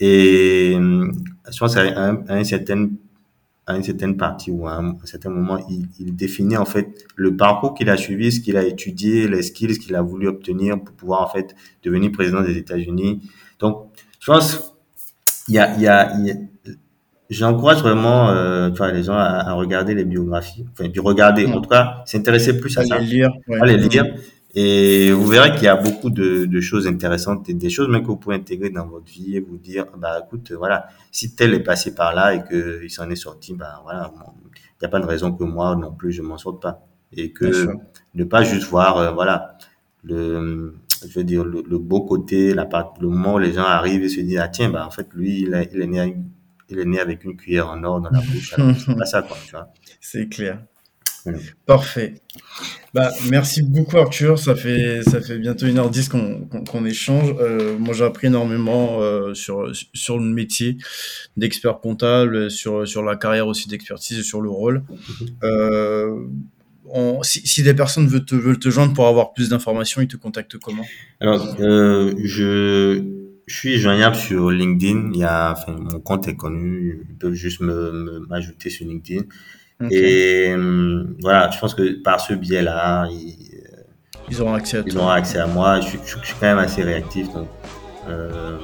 [0.00, 2.88] Et je pense qu'à un, un certain
[3.66, 7.36] à une certaine partie ou à un, certain moment, il, il, définit en fait le
[7.36, 10.94] parcours qu'il a suivi, ce qu'il a étudié, les skills qu'il a voulu obtenir pour
[10.96, 11.54] pouvoir en fait
[11.84, 13.20] devenir président des États-Unis.
[13.60, 13.86] Donc,
[14.18, 14.71] je pense
[15.48, 16.12] il y a, il y a,
[17.30, 21.46] j'encourage vraiment euh, tu vois, les gens à, à, regarder les biographies, enfin, du regarder,
[21.46, 22.98] en tout cas, s'intéresser plus à, ça.
[22.98, 23.30] Les lire.
[23.48, 23.66] Ouais.
[23.66, 24.04] les lire.
[24.54, 28.02] Et vous verrez qu'il y a beaucoup de, de, choses intéressantes et des choses même
[28.02, 31.54] que vous pouvez intégrer dans votre vie et vous dire, bah écoute, voilà, si tel
[31.54, 34.12] est passé par là et qu'il s'en est sorti, bah voilà,
[34.54, 36.86] il n'y a pas de raison que moi non plus je m'en sorte pas.
[37.14, 37.68] Et que
[38.14, 39.56] ne pas juste voir, euh, voilà,
[40.02, 40.74] le,
[41.08, 44.08] je veux dire, le, beau côté, la part, le moment où les gens arrivent et
[44.08, 46.16] se disent, ah tiens, bah, en fait, lui, il, il, est né,
[46.68, 48.54] il est né avec une cuillère en or dans la bouche.
[48.86, 49.72] c'est pas ça, quoi, tu vois.
[50.00, 50.60] C'est clair.
[51.66, 52.14] Parfait.
[52.94, 57.34] Bah, merci beaucoup Arthur, ça fait, ça fait bientôt 1h10 qu'on qu'on échange.
[57.38, 60.78] Euh, moi j'ai appris énormément euh, sur, sur le métier
[61.36, 64.82] d'expert comptable, sur, sur la carrière aussi d'expertise, sur le rôle.
[64.90, 66.28] Mm-hmm.
[66.94, 70.16] Euh, si, des personnes veulent te, veulent te joindre pour avoir plus d'informations, ils te
[70.16, 70.84] contactent comment?
[71.20, 73.02] Alors, euh, je,
[73.46, 75.10] je suis joignable sur LinkedIn.
[75.14, 77.02] Il y a, enfin, mon compte est connu.
[77.08, 79.22] Ils peuvent juste me m'ajouter sur LinkedIn.
[79.90, 83.36] Et euh, voilà, je pense que par ce biais-là, ils,
[84.30, 85.80] ils, auront accès à ils auront accès à moi.
[85.80, 87.48] Je, je, suis quand même assez réactif, donc
[88.08, 88.58] euh,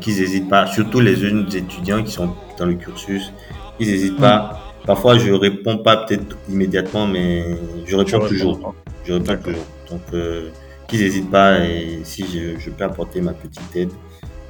[0.00, 0.66] qu'ils n'hésitent pas.
[0.66, 3.32] Surtout les jeunes étudiants qui sont dans le cursus,
[3.80, 7.44] ils n'hésitent pas Parfois, je réponds pas peut-être immédiatement, mais
[7.86, 8.74] je réponds toujours.
[9.04, 9.66] Je réponds toujours.
[9.90, 10.48] Donc, euh,
[10.86, 13.90] qu'ils n'hésitent pas et si je, je, peux apporter ma petite aide,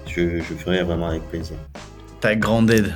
[0.06, 1.56] je, je ferai vraiment avec plaisir.
[2.20, 2.94] Ta grande aide.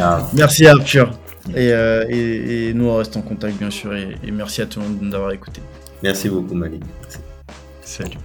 [0.00, 0.26] Ah.
[0.34, 1.10] merci Arthur.
[1.50, 3.94] Et, euh, et, et, nous, on reste en contact, bien sûr.
[3.94, 5.60] Et, et merci à tout le monde d'avoir écouté.
[6.02, 6.82] Merci beaucoup, Malik.
[7.82, 8.18] Salut.